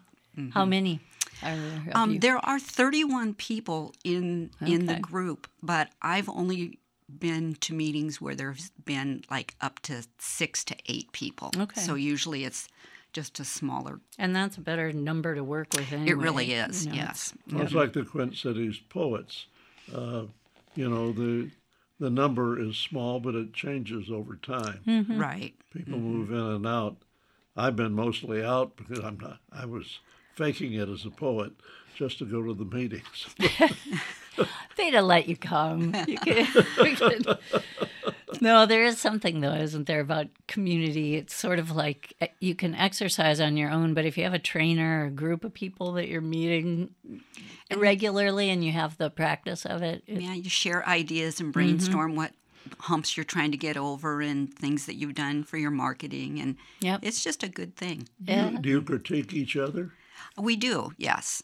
How 0.53 0.65
many 0.65 1.01
are 1.43 1.55
there? 1.57 1.93
Um, 1.95 2.19
there 2.19 2.39
are 2.39 2.59
31 2.59 3.35
people 3.35 3.93
in 4.03 4.51
in 4.65 4.87
the 4.87 4.97
group, 4.97 5.47
but 5.63 5.91
I've 6.03 6.29
only 6.29 6.79
been 7.19 7.55
to 7.61 7.75
meetings 7.75 8.21
where 8.21 8.35
there's 8.35 8.71
been 8.85 9.25
like 9.31 9.55
up 9.61 9.81
to 9.81 10.05
six 10.19 10.65
to 10.65 10.77
eight 10.87 11.11
people. 11.13 11.51
Okay. 11.57 11.81
So 11.81 11.95
usually 11.95 12.45
it's 12.45 12.69
just 13.13 13.39
a 13.39 13.45
smaller. 13.45 14.01
and 14.19 14.35
that's 14.35 14.57
a 14.57 14.61
better 14.61 14.93
number 14.93 15.35
to 15.35 15.45
work 15.45 15.69
with. 15.75 15.93
Anyway. 15.93 16.11
It 16.11 16.17
really 16.17 16.53
is. 16.53 16.85
you 16.87 16.93
know, 16.93 16.97
yes. 16.99 17.33
Well, 17.53 17.63
It's 17.63 17.73
like 17.73 17.93
the 17.93 18.05
Quint 18.05 18.37
Cities 18.37 18.81
poets. 18.89 19.47
Uh, 19.95 20.25
you 20.75 20.89
know, 20.89 21.13
the 21.13 21.51
the 22.01 22.11
number 22.11 22.59
is 22.61 22.77
small, 22.77 23.21
but 23.21 23.35
it 23.37 23.53
changes 23.53 24.11
over 24.11 24.35
time. 24.37 25.07
Right. 25.09 25.55
People 25.73 25.99
move 25.99 26.33
in 26.33 26.37
and 26.39 26.67
out. 26.67 26.97
I've 27.57 27.77
been 27.77 27.93
mostly 27.93 28.43
out 28.45 28.77
because 28.77 28.99
I'm 29.05 29.19
not. 29.21 29.39
I 29.53 29.65
was 29.67 30.01
faking 30.37 30.73
it 30.75 30.89
as 30.89 31.05
a 31.05 31.11
poet 31.11 31.53
just 31.95 32.19
to 32.19 32.25
go 32.25 32.43
to 32.43 32.55
the 32.55 32.65
meetings. 32.65 33.27
They'd 34.77 34.95
have 34.95 35.05
let 35.05 35.29
you 35.29 35.37
come. 35.37 35.95
You 36.09 36.19
could, 36.19 36.47
we 36.83 36.97
could- 36.97 37.39
No, 38.41 38.67
there 38.67 38.83
is 38.85 38.99
something 38.99 39.41
though, 39.41 39.55
isn't 39.55 39.87
there, 39.87 40.01
about 40.01 40.27
community? 40.49 41.15
It's 41.15 41.33
sort 41.35 41.61
of 41.61 41.71
like 41.71 42.15
eh, 42.21 42.27
you 42.41 42.57
can 42.57 42.75
exercise 42.75 43.41
on 43.41 43.57
your 43.57 43.71
own, 43.71 43.95
but 43.95 44.05
if 44.05 44.19
you 44.19 44.25
have 44.25 44.35
a 44.35 44.41
trainer 44.41 45.03
or 45.03 45.07
a 45.07 45.11
group 45.11 45.45
of 45.45 45.55
people 45.55 45.93
that 45.93 46.09
you're 46.09 46.21
meeting 46.21 46.91
regularly 47.77 48.51
and 48.51 48.65
you 48.65 48.73
have 48.73 48.99
the 48.99 49.09
practice 49.11 49.65
of 49.65 49.83
it, 49.83 50.03
it- 50.09 50.21
Yeah, 50.21 50.35
you 50.35 50.51
share 50.51 50.87
ideas 50.89 51.39
and 51.41 51.53
brainstorm 51.53 52.17
what 52.17 52.33
humps 52.81 53.17
you're 53.17 53.23
trying 53.25 53.53
to 53.53 53.57
get 53.59 53.77
over 53.77 54.21
and 54.21 54.53
things 54.53 54.87
that 54.87 54.95
you've 54.97 55.15
done 55.15 55.45
for 55.45 55.59
your 55.59 55.71
marketing, 55.71 56.41
and 56.41 56.57
Yep. 56.81 57.01
it's 57.03 57.23
just 57.23 57.45
a 57.45 57.49
good 57.49 57.77
thing. 57.77 58.09
yeah. 58.25 58.51
Do 58.61 58.69
you 58.69 58.83
critique 58.83 59.33
each 59.33 59.57
other? 59.57 59.93
We 60.39 60.57
do, 60.57 60.93
yes, 60.97 61.43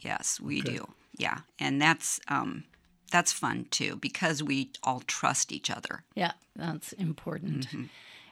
yes, 0.00 0.40
we 0.40 0.60
do, 0.60 0.88
yeah, 1.16 1.40
and 1.58 1.80
that's 1.80 2.20
um, 2.28 2.64
that's 3.10 3.32
fun 3.32 3.66
too 3.70 3.96
because 3.96 4.42
we 4.42 4.70
all 4.82 5.00
trust 5.06 5.52
each 5.52 5.70
other. 5.70 6.02
Yeah, 6.14 6.32
that's 6.56 6.92
important. 6.94 7.68
Mm-hmm. 7.68 7.84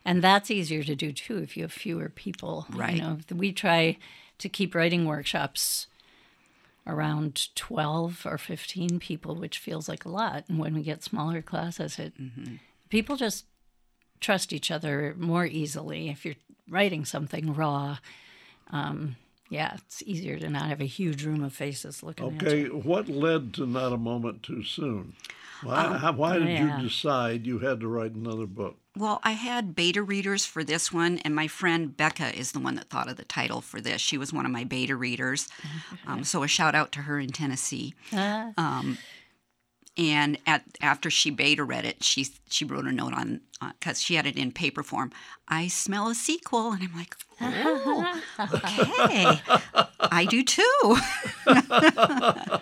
And 0.04 0.22
that's 0.24 0.50
easier 0.50 0.82
to 0.82 0.94
do 0.96 1.12
too 1.12 1.38
if 1.38 1.56
you 1.56 1.64
have 1.64 1.72
fewer 1.72 2.08
people. 2.08 2.66
Right. 2.70 2.94
You 2.96 3.02
know, 3.02 3.18
we 3.34 3.52
try 3.52 3.98
to 4.38 4.48
keep 4.48 4.74
writing 4.74 5.04
workshops 5.04 5.86
around 6.86 7.54
12 7.54 8.22
or 8.24 8.38
15 8.38 8.98
people, 8.98 9.34
which 9.36 9.58
feels 9.58 9.88
like 9.88 10.06
a 10.06 10.08
lot. 10.08 10.44
And 10.48 10.58
when 10.58 10.74
we 10.74 10.82
get 10.82 11.02
smaller 11.04 11.42
classes, 11.42 11.98
it 11.98 12.14
Mm-hmm. 12.20 12.54
people 12.88 13.16
just 13.16 13.44
trust 14.20 14.52
each 14.52 14.70
other 14.70 15.14
more 15.18 15.46
easily 15.46 16.08
if 16.08 16.24
you're 16.24 16.34
writing 16.68 17.04
something 17.04 17.54
raw. 17.54 17.98
Um, 18.70 19.16
yeah, 19.50 19.74
it's 19.74 20.02
easier 20.06 20.38
to 20.38 20.48
not 20.48 20.68
have 20.68 20.80
a 20.80 20.86
huge 20.86 21.24
room 21.24 21.42
of 21.42 21.52
faces 21.52 22.02
looking 22.02 22.36
at 22.36 22.42
it. 22.42 22.46
Okay, 22.46 22.68
what 22.68 23.08
led 23.08 23.52
to 23.54 23.66
Not 23.66 23.92
a 23.92 23.98
Moment 23.98 24.44
Too 24.44 24.62
Soon? 24.62 25.14
Why, 25.62 25.98
how, 25.98 26.12
why 26.12 26.38
did 26.38 26.48
yeah. 26.48 26.78
you 26.78 26.88
decide 26.88 27.46
you 27.46 27.58
had 27.58 27.80
to 27.80 27.88
write 27.88 28.12
another 28.12 28.46
book? 28.46 28.76
Well, 28.96 29.20
I 29.22 29.32
had 29.32 29.74
beta 29.74 30.02
readers 30.02 30.46
for 30.46 30.64
this 30.64 30.92
one, 30.92 31.18
and 31.18 31.34
my 31.34 31.48
friend 31.48 31.96
Becca 31.96 32.36
is 32.36 32.52
the 32.52 32.60
one 32.60 32.76
that 32.76 32.88
thought 32.88 33.10
of 33.10 33.16
the 33.16 33.24
title 33.24 33.60
for 33.60 33.80
this. 33.80 34.00
She 34.00 34.16
was 34.16 34.32
one 34.32 34.46
of 34.46 34.52
my 34.52 34.64
beta 34.64 34.96
readers, 34.96 35.48
um, 36.06 36.24
so 36.24 36.42
a 36.42 36.48
shout 36.48 36.74
out 36.74 36.92
to 36.92 37.00
her 37.00 37.18
in 37.18 37.30
Tennessee. 37.30 37.94
Ah, 38.12 38.52
And 40.00 40.38
at 40.46 40.64
after 40.80 41.10
she 41.10 41.30
beta 41.30 41.62
read 41.62 41.84
it, 41.84 42.02
she 42.02 42.26
she 42.48 42.64
wrote 42.64 42.86
a 42.86 42.92
note 42.92 43.12
on 43.12 43.42
because 43.78 44.00
she 44.00 44.14
had 44.14 44.26
it 44.26 44.36
in 44.38 44.50
paper 44.50 44.82
form. 44.82 45.12
I 45.46 45.68
smell 45.68 46.08
a 46.08 46.14
sequel, 46.14 46.72
and 46.72 46.82
I'm 46.82 46.96
like, 46.96 47.14
oh, 47.40 48.22
okay, 48.54 49.40
I 50.00 50.24
do 50.24 50.42
too. 50.42 50.96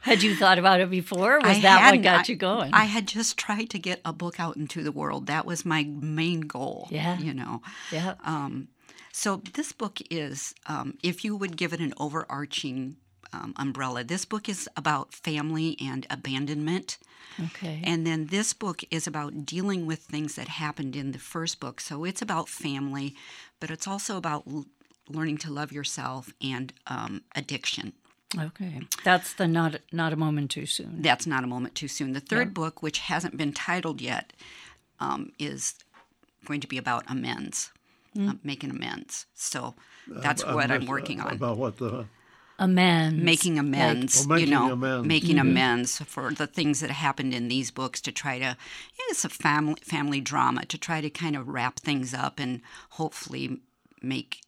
had 0.00 0.22
you 0.22 0.34
thought 0.34 0.58
about 0.58 0.80
it 0.80 0.88
before? 0.90 1.40
Was 1.40 1.58
I 1.58 1.60
that 1.60 1.90
what 1.94 2.02
got 2.02 2.28
I- 2.28 2.32
you 2.32 2.36
going? 2.36 2.72
I 2.72 2.84
had 2.84 3.06
just 3.06 3.36
tried 3.36 3.70
to 3.70 3.78
get 3.78 4.00
a 4.04 4.12
book 4.12 4.40
out 4.40 4.56
into 4.56 4.82
the 4.82 4.92
world. 4.92 5.26
That 5.26 5.44
was 5.44 5.66
my 5.66 5.84
main 5.84 6.40
goal. 6.42 6.88
Yeah. 6.90 7.18
you 7.18 7.34
know. 7.34 7.60
yeah. 7.92 8.14
So 9.12 9.42
this 9.54 9.72
book 9.72 9.98
is, 10.10 10.54
um, 10.66 10.96
if 11.02 11.24
you 11.24 11.34
would 11.36 11.56
give 11.56 11.72
it 11.72 11.80
an 11.80 11.92
overarching 11.98 12.96
um, 13.32 13.52
umbrella, 13.56 14.04
this 14.04 14.24
book 14.24 14.48
is 14.48 14.68
about 14.76 15.12
family 15.14 15.76
and 15.80 16.06
abandonment. 16.10 16.98
Okay. 17.46 17.82
And 17.84 18.06
then 18.06 18.26
this 18.26 18.52
book 18.52 18.82
is 18.90 19.06
about 19.06 19.44
dealing 19.46 19.86
with 19.86 20.00
things 20.00 20.34
that 20.34 20.48
happened 20.48 20.96
in 20.96 21.12
the 21.12 21.18
first 21.18 21.60
book. 21.60 21.80
So 21.80 22.04
it's 22.04 22.22
about 22.22 22.48
family, 22.48 23.14
but 23.60 23.70
it's 23.70 23.86
also 23.86 24.16
about 24.16 24.42
l- 24.46 24.66
learning 25.08 25.38
to 25.38 25.50
love 25.52 25.70
yourself 25.72 26.32
and 26.42 26.72
um, 26.86 27.22
addiction. 27.36 27.92
Okay, 28.38 28.82
that's 29.04 29.32
the 29.32 29.48
not 29.48 29.76
not 29.90 30.12
a 30.12 30.16
moment 30.16 30.50
too 30.50 30.66
soon. 30.66 31.00
That's 31.00 31.26
not 31.26 31.44
a 31.44 31.46
moment 31.46 31.74
too 31.74 31.88
soon. 31.88 32.12
The 32.12 32.20
third 32.20 32.52
book, 32.52 32.82
which 32.82 32.98
hasn't 32.98 33.38
been 33.38 33.54
titled 33.54 34.02
yet, 34.02 34.34
um, 35.00 35.32
is 35.38 35.74
going 36.44 36.60
to 36.60 36.66
be 36.66 36.76
about 36.76 37.04
amends, 37.08 37.72
uh, 38.20 38.34
making 38.44 38.68
amends. 38.70 39.24
So 39.34 39.74
that's 40.06 40.42
Uh, 40.44 40.52
what 40.52 40.70
I'm 40.70 40.80
mis- 40.80 40.88
working 40.90 41.20
on. 41.22 41.32
About 41.36 41.56
what 41.56 41.78
the 41.78 42.04
Amends. 42.58 43.22
making 43.22 43.58
amends, 43.58 44.24
Oh, 44.24 44.28
making 44.28 44.48
you 44.48 44.54
know, 44.54 44.72
amends. 44.72 45.06
making 45.06 45.38
amends 45.38 45.98
for 46.02 46.32
the 46.32 46.46
things 46.46 46.80
that 46.80 46.90
happened 46.90 47.32
in 47.32 47.48
these 47.48 47.70
books 47.70 48.00
to 48.02 48.12
try 48.12 48.38
to, 48.38 48.44
yeah, 48.44 48.56
it's 49.10 49.24
a 49.24 49.28
family 49.28 49.76
family 49.82 50.20
drama 50.20 50.64
to 50.66 50.76
try 50.78 51.00
to 51.00 51.08
kind 51.10 51.36
of 51.36 51.48
wrap 51.48 51.78
things 51.78 52.12
up 52.12 52.38
and 52.40 52.60
hopefully 52.90 53.60
make 54.02 54.40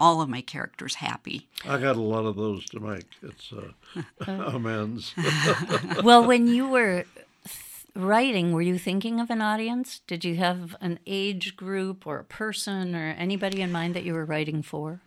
all 0.00 0.22
of 0.22 0.28
my 0.28 0.40
characters 0.40 0.96
happy. 0.96 1.48
I 1.64 1.78
got 1.78 1.96
a 1.96 2.00
lot 2.00 2.24
of 2.24 2.36
those 2.36 2.64
to 2.70 2.80
make. 2.80 3.04
It's 3.22 3.52
uh, 3.52 4.32
amends. 4.32 5.12
well, 6.02 6.24
when 6.30 6.46
you 6.46 6.68
were 6.68 7.04
writing, 7.94 8.52
were 8.52 8.62
you 8.62 8.78
thinking 8.78 9.20
of 9.20 9.30
an 9.30 9.40
audience? 9.42 10.00
Did 10.06 10.24
you 10.24 10.36
have 10.36 10.76
an 10.80 10.98
age 11.06 11.56
group 11.56 12.06
or 12.06 12.18
a 12.18 12.24
person 12.24 12.94
or 12.94 13.14
anybody 13.18 13.60
in 13.60 13.72
mind 13.72 13.94
that 13.94 14.04
you 14.04 14.14
were 14.14 14.24
writing 14.24 14.62
for? 14.62 15.00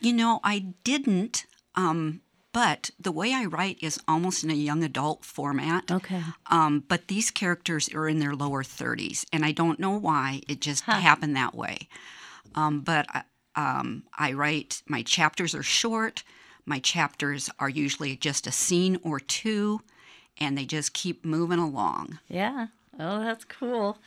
You 0.00 0.12
know, 0.12 0.40
I 0.44 0.58
didn't, 0.84 1.46
um, 1.76 2.20
but 2.54 2.90
the 3.00 3.10
way 3.10 3.34
I 3.34 3.46
write 3.46 3.78
is 3.82 4.00
almost 4.06 4.44
in 4.44 4.50
a 4.50 4.54
young 4.54 4.84
adult 4.84 5.24
format. 5.24 5.90
Okay. 5.90 6.22
Um, 6.46 6.84
but 6.86 7.08
these 7.08 7.32
characters 7.32 7.92
are 7.92 8.08
in 8.08 8.20
their 8.20 8.34
lower 8.36 8.62
30s, 8.62 9.24
and 9.32 9.44
I 9.44 9.50
don't 9.50 9.80
know 9.80 9.98
why. 9.98 10.42
It 10.48 10.60
just 10.60 10.84
happened 10.84 11.34
that 11.34 11.54
way. 11.56 11.88
Um, 12.54 12.80
but 12.82 13.06
I, 13.08 13.22
um, 13.56 14.04
I 14.16 14.32
write, 14.34 14.82
my 14.86 15.02
chapters 15.02 15.52
are 15.52 15.64
short. 15.64 16.22
My 16.64 16.78
chapters 16.78 17.50
are 17.58 17.68
usually 17.68 18.16
just 18.16 18.46
a 18.46 18.52
scene 18.52 19.00
or 19.02 19.18
two, 19.18 19.80
and 20.38 20.56
they 20.56 20.64
just 20.64 20.94
keep 20.94 21.24
moving 21.24 21.58
along. 21.58 22.20
Yeah. 22.28 22.68
Oh, 23.00 23.18
that's 23.18 23.44
cool. 23.44 23.98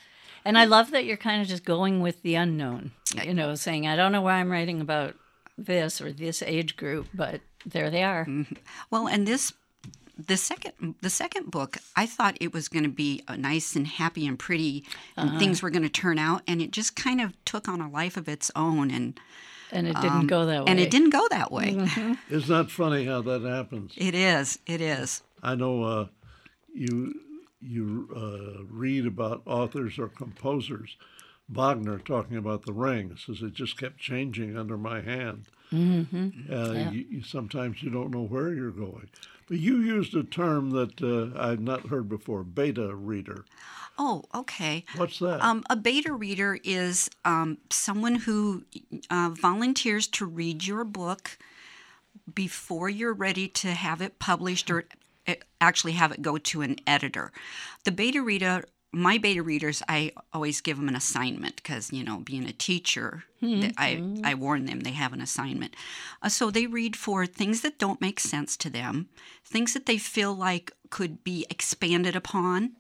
And 0.46 0.58
I 0.58 0.64
love 0.64 0.92
that 0.92 1.04
you're 1.04 1.18
kind 1.18 1.42
of 1.42 1.50
just 1.50 1.66
going 1.66 2.00
with 2.00 2.22
the 2.22 2.36
unknown, 2.36 2.92
you 3.26 3.34
know, 3.34 3.56
saying, 3.56 3.86
I 3.86 3.98
don't 3.98 4.14
know 4.14 4.22
why 4.22 4.36
I'm 4.36 4.50
writing 4.52 4.80
about 4.80 5.16
this 5.58 6.00
or 6.00 6.14
this 6.14 6.42
age 6.42 6.78
group, 6.78 7.08
but 7.14 7.42
there 7.66 7.90
they 7.90 8.04
are. 8.04 8.28
Well, 8.90 9.08
and 9.08 9.28
this 9.28 9.54
the 10.18 10.38
second 10.38 10.96
the 11.02 11.10
second 11.10 11.52
book, 11.52 11.78
I 11.96 12.06
thought 12.06 12.38
it 12.42 12.54
was 12.54 12.68
going 12.68 12.84
to 12.84 12.90
be 12.90 13.24
a 13.28 13.38
nice 13.38 13.76
and 13.76 13.88
happy 13.88 14.26
and 14.26 14.38
pretty, 14.38 14.84
and 15.16 15.38
things 15.40 15.62
were 15.62 15.70
going 15.70 15.84
to 15.84 15.90
turn 15.90 16.18
out, 16.18 16.42
and 16.48 16.62
it 16.62 16.72
just 16.72 16.96
kind 16.96 17.22
of 17.22 17.34
took 17.46 17.68
on 17.68 17.82
a 17.82 17.90
life 17.90 18.18
of 18.18 18.28
its 18.28 18.52
own, 18.56 18.90
and 18.92 19.20
And 19.72 19.88
it 19.88 19.96
didn't 20.02 20.28
go 20.28 20.46
that 20.46 20.60
way. 20.60 20.62
Um, 20.62 20.68
and 20.70 20.80
it 20.80 20.90
didn't 20.90 21.10
go 21.10 21.28
that 21.30 21.52
way. 21.52 21.70
Isn't 22.30 22.50
that 22.56 22.72
funny 22.72 23.06
how 23.06 23.22
that 23.24 23.44
happens? 23.44 23.94
It 23.98 24.16
is. 24.16 24.60
It 24.66 24.82
is. 24.82 25.22
I 25.44 25.56
know 25.56 25.84
uh, 25.84 26.08
you 26.74 27.14
you 27.60 28.10
uh, 28.16 28.64
read 28.70 29.06
about 29.06 29.42
authors 29.46 30.00
or 30.00 30.08
composers 30.08 30.96
Wagner 31.50 32.00
talking 32.00 32.38
about 32.38 32.66
the 32.66 32.74
ring. 32.74 33.16
Says 33.18 33.42
it 33.42 33.54
just 33.54 33.78
kept 33.80 33.98
changing 34.00 34.58
under 34.58 34.78
my 34.78 35.02
hand. 35.02 35.46
Mm-hmm. 35.72 36.52
Uh, 36.52 36.72
Yeah. 36.74 36.92
you, 36.92 37.06
you, 37.10 37.24
sometimes 37.24 37.82
you 37.84 37.90
don't 37.90 38.12
know 38.12 38.24
where 38.24 38.54
you're 38.54 38.72
going. 38.72 39.10
But 39.48 39.60
you 39.60 39.78
used 39.78 40.14
a 40.16 40.24
term 40.24 40.72
that 40.72 41.02
uh, 41.02 41.40
I've 41.40 41.62
not 41.62 41.88
heard 41.88 42.10
before: 42.10 42.44
beta 42.44 42.94
reader. 42.96 43.46
Oh, 43.98 44.24
okay. 44.36 44.86
What's 44.96 45.20
that? 45.20 45.42
Um, 45.42 45.64
a 45.70 45.76
beta 45.76 46.14
reader 46.14 46.60
is 46.64 47.10
um, 47.26 47.58
someone 47.70 48.16
who 48.16 48.64
uh, 49.10 49.30
volunteers 49.34 50.08
to 50.08 50.26
read 50.26 50.66
your 50.66 50.84
book 50.84 51.38
before 52.34 52.90
you're 52.90 53.14
ready 53.14 53.48
to 53.48 53.70
have 53.70 54.02
it 54.02 54.20
published 54.20 54.70
or 54.70 54.84
uh, 55.28 55.36
actually 55.62 55.94
have 55.94 56.12
it 56.12 56.22
go 56.22 56.38
to 56.38 56.62
an 56.62 56.76
editor. 56.86 57.32
The 57.86 57.92
beta 57.92 58.22
reader, 58.22 58.66
my 58.94 59.18
beta 59.18 59.44
readers, 59.44 59.84
I 59.88 60.12
always 60.34 60.62
give 60.62 60.78
them 60.78 60.88
an 60.88 60.96
assignment 60.96 61.58
because 61.58 61.92
you 61.94 62.04
know, 62.04 62.20
being 62.20 62.46
a 62.46 62.54
teacher, 62.54 63.24
th- 63.42 63.74
I 63.78 64.02
I 64.24 64.34
warn 64.34 64.66
them 64.66 64.80
they 64.82 64.92
have 64.92 65.14
an 65.14 65.22
assignment. 65.22 65.76
Uh, 66.22 66.30
so 66.30 66.50
they 66.50 66.68
read 66.68 66.96
for 66.96 67.26
things 67.26 67.62
that 67.62 67.78
don't 67.80 68.02
make 68.02 68.20
sense 68.20 68.56
to 68.58 68.70
them, 68.70 69.10
things 69.46 69.74
that 69.74 69.86
they 69.86 69.98
feel 69.98 70.34
like 70.34 70.72
could 70.90 71.24
be 71.24 71.46
expanded 71.50 72.16
upon 72.16 72.72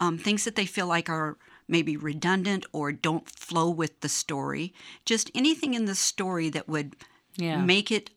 um, 0.00 0.16
things 0.18 0.44
that 0.44 0.54
they 0.54 0.66
feel 0.66 0.86
like 0.86 1.08
are 1.08 1.36
maybe 1.66 1.96
redundant 1.96 2.64
or 2.72 2.92
don't 2.92 3.28
flow 3.28 3.68
with 3.68 4.00
the 4.00 4.08
story. 4.08 4.72
Just 5.04 5.30
anything 5.34 5.74
in 5.74 5.86
the 5.86 5.94
story 5.94 6.50
that 6.50 6.68
would 6.68 6.94
Yeah. 7.36 7.64
make 7.64 7.90
it 7.90 8.10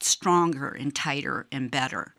stronger 0.00 0.68
and 0.68 0.94
tighter 0.94 1.46
and 1.52 1.70
better. 1.70 2.14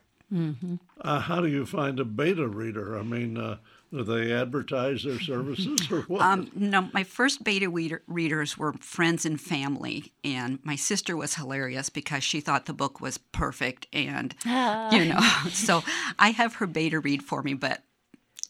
uh, 1.00 1.18
how 1.20 1.40
do 1.40 1.48
you 1.48 1.66
find 1.66 1.98
a 1.98 2.04
beta 2.04 2.46
reader? 2.46 2.96
I 2.98 3.02
mean, 3.02 3.36
uh, 3.36 3.56
do 3.92 4.04
they 4.04 4.32
advertise 4.32 5.02
their 5.02 5.18
services 5.20 5.90
or 5.90 6.02
what? 6.02 6.20
Um, 6.22 6.50
no, 6.54 6.88
my 6.92 7.02
first 7.04 7.42
beta 7.42 7.68
reader, 7.68 8.02
readers 8.06 8.56
were 8.56 8.72
friends 8.74 9.26
and 9.26 9.40
family, 9.40 10.12
and 10.22 10.58
my 10.62 10.76
sister 10.76 11.16
was 11.16 11.34
hilarious 11.34 11.88
because 11.90 12.22
she 12.22 12.40
thought 12.40 12.66
the 12.66 12.72
book 12.72 13.00
was 13.00 13.18
perfect, 13.18 13.86
and 13.92 14.34
you 14.44 15.04
know, 15.06 15.20
so 15.50 15.82
I 16.18 16.30
have 16.30 16.54
her 16.56 16.66
beta 16.66 17.00
read 17.00 17.22
for 17.22 17.42
me, 17.42 17.54
but 17.54 17.82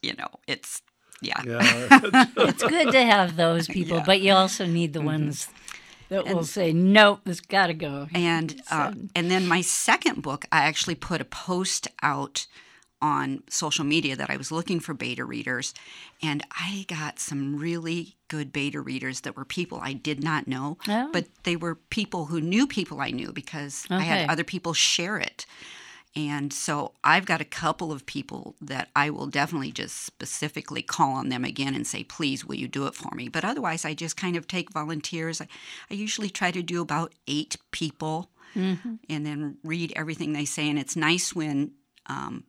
you 0.03 0.15
know, 0.15 0.29
it's 0.47 0.83
yeah. 1.23 1.43
yeah, 1.47 2.01
It's 2.37 2.63
good 2.63 2.93
to 2.93 3.03
have 3.05 3.37
those 3.37 3.67
people, 3.69 3.99
Yeah. 3.99 4.05
but 4.07 4.21
you 4.21 4.33
also 4.33 4.65
need 4.67 4.93
the 4.95 5.03
ones 5.03 5.49
that 6.09 6.27
will 6.27 6.45
say, 6.45 6.73
nope, 6.73 7.21
this 7.25 7.41
got 7.41 7.67
to 7.69 7.75
go. 7.75 8.09
and 8.15 8.61
uh, 8.71 8.93
and 9.15 9.31
then 9.31 9.47
my 9.47 9.61
second 9.61 10.23
book 10.23 10.45
i 10.51 10.65
actually 10.65 10.95
put 10.97 11.21
a 11.21 11.25
post 11.25 11.87
out 12.03 12.47
on 13.03 13.43
social 13.49 13.85
media 13.85 14.15
that 14.17 14.31
i 14.31 14.37
was 14.37 14.53
looking 14.53 14.79
for 14.81 14.93
beta 14.95 15.25
readers 15.25 15.73
and 16.23 16.45
i 16.59 16.85
got 16.89 17.19
some 17.19 17.57
really 17.57 18.17
good 18.29 18.53
beta 18.53 18.81
readers 18.81 19.21
that 19.23 19.37
were 19.37 19.45
people 19.45 19.79
i 19.83 19.93
did 19.93 20.23
not 20.23 20.47
know 20.47 20.77
Oh. 20.89 21.09
but 21.13 21.27
they 21.45 21.57
were 21.57 21.75
people 21.75 22.27
who 22.27 22.41
knew 22.41 22.67
people 22.67 23.01
i 23.01 23.11
knew 23.11 23.33
because 23.33 23.87
i 23.91 24.01
had 24.03 24.29
other 24.31 24.45
people 24.45 24.73
share 24.75 25.19
it 25.19 25.47
and 26.17 26.53
so 26.53 26.91
I've 27.05 27.25
got 27.25 27.41
a 27.41 27.45
couple 27.45 27.93
of 27.93 28.05
people 28.05 28.57
that 28.61 28.89
I 28.97 29.11
will 29.11 29.29
definitely 29.29 29.71
just 29.71 29.95
specifically 30.05 30.83
call 30.83 31.13
on 31.13 31.29
them 31.29 31.45
again 31.45 31.73
and 31.73 31.87
say, 31.87 32.03
please, 32.03 32.45
will 32.45 32.57
you 32.57 32.67
do 32.67 32.89
it 32.89 32.97
for 32.97 33.15
me? 33.15 33.29
But 33.29 33.45
otherwise, 33.45 33.85
I 33.85 33.95
just 33.95 34.17
kind 34.17 34.35
of 34.35 34.49
take 34.49 34.73
volunteers. 34.73 35.41
I, 35.41 35.47
I 35.89 35.95
usually 35.95 36.29
try 36.29 36.51
to 36.51 36.65
do 36.65 36.83
about 36.83 37.13
eight 37.29 37.57
people 37.71 38.29
and 38.57 39.25
then 39.25 39.59
read 39.63 39.93
everything 39.95 40.33
they 40.33 40.45
say. 40.47 40.69
And 40.69 40.81
it's 40.81 40.97
nice 40.97 41.33
when 41.33 41.75
um, 42.07 42.43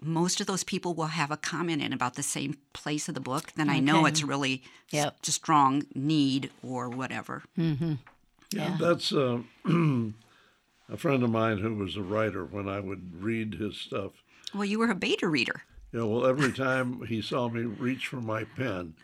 most 0.00 0.40
of 0.40 0.46
those 0.46 0.62
people 0.64 0.94
will 0.94 1.06
have 1.06 1.30
a 1.30 1.36
comment 1.36 1.80
in 1.82 1.92
about 1.92 2.14
the 2.14 2.22
same 2.22 2.56
place 2.72 3.08
of 3.08 3.14
the 3.14 3.20
book. 3.20 3.52
Then 3.56 3.70
I 3.70 3.80
know 3.80 4.06
it's 4.06 4.22
really 4.22 4.62
s- 4.92 5.04
Yep. 5.04 5.16
a 5.26 5.30
strong 5.32 5.82
need 5.94 6.50
or 6.62 6.88
whatever. 6.88 7.42
yeah. 7.56 8.76
That's 8.78 9.12
uh, 9.12 9.38
a 9.64 10.96
friend 10.96 11.22
of 11.22 11.30
mine 11.30 11.58
who 11.58 11.74
was 11.74 11.96
a 11.96 12.02
writer. 12.02 12.44
When 12.44 12.68
I 12.68 12.80
would 12.80 13.22
read 13.22 13.54
his 13.54 13.76
stuff, 13.78 14.12
Well, 14.54 14.64
you 14.64 14.78
were 14.78 14.90
a 14.90 14.94
beta 14.94 15.28
reader. 15.28 15.62
Yeah, 15.92 16.02
well, 16.02 16.26
every 16.26 16.52
time 16.52 17.06
he 17.06 17.22
saw 17.22 17.48
me 17.48 17.62
reach 17.62 18.06
for 18.08 18.20
my 18.20 18.44
pen, 18.44 18.94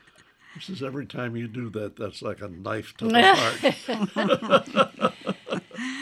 he 0.55 0.61
says, 0.61 0.83
"Every 0.83 1.07
time 1.07 1.37
you 1.37 1.49
do 1.49 1.71
that, 1.71 1.97
that's 1.97 2.21
like 2.21 2.43
a 2.43 2.49
knife 2.49 2.95
to 2.99 3.07
the 3.09 3.35
heart." 4.15 5.12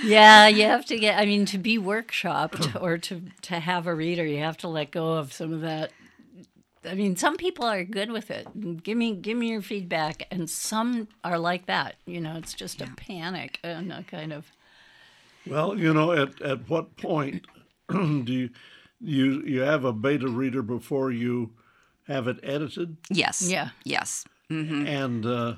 Yeah, 0.02 0.48
you 0.48 0.64
have 0.64 0.86
to 0.86 0.98
get, 0.98 1.18
I 1.18 1.26
mean, 1.26 1.46
to 1.46 1.58
be 1.58 1.78
workshopped 1.78 2.80
or 2.82 2.98
to, 2.98 3.22
to 3.42 3.60
have 3.60 3.86
a 3.86 3.94
reader, 3.94 4.24
you 4.24 4.38
have 4.38 4.56
to 4.58 4.68
let 4.68 4.90
go 4.90 5.12
of 5.14 5.32
some 5.32 5.52
of 5.52 5.60
that. 5.62 5.92
I 6.84 6.94
mean, 6.94 7.16
some 7.16 7.36
people 7.36 7.66
are 7.66 7.84
good 7.84 8.10
with 8.10 8.30
it. 8.30 8.82
Give 8.82 8.96
me, 8.96 9.14
give 9.14 9.36
me 9.36 9.50
your 9.50 9.60
feedback, 9.60 10.26
and 10.30 10.48
some 10.48 11.08
are 11.22 11.38
like 11.38 11.66
that. 11.66 11.96
You 12.06 12.20
know, 12.20 12.36
it's 12.36 12.54
just 12.54 12.80
a 12.80 12.86
panic 12.96 13.58
and 13.62 13.92
a 13.92 14.02
kind 14.02 14.32
of. 14.32 14.50
Well, 15.46 15.78
you 15.78 15.92
know, 15.92 16.12
at 16.12 16.40
at 16.40 16.68
what 16.70 16.96
point 16.96 17.46
do 17.88 18.24
you 18.26 18.50
you 19.00 19.42
you 19.44 19.60
have 19.60 19.84
a 19.84 19.92
beta 19.92 20.28
reader 20.28 20.62
before 20.62 21.10
you 21.10 21.50
have 22.06 22.28
it 22.28 22.38
edited? 22.42 22.96
Yes. 23.10 23.42
Yeah. 23.42 23.70
Yes. 23.84 24.24
And 24.48 25.24
uh, 25.26 25.54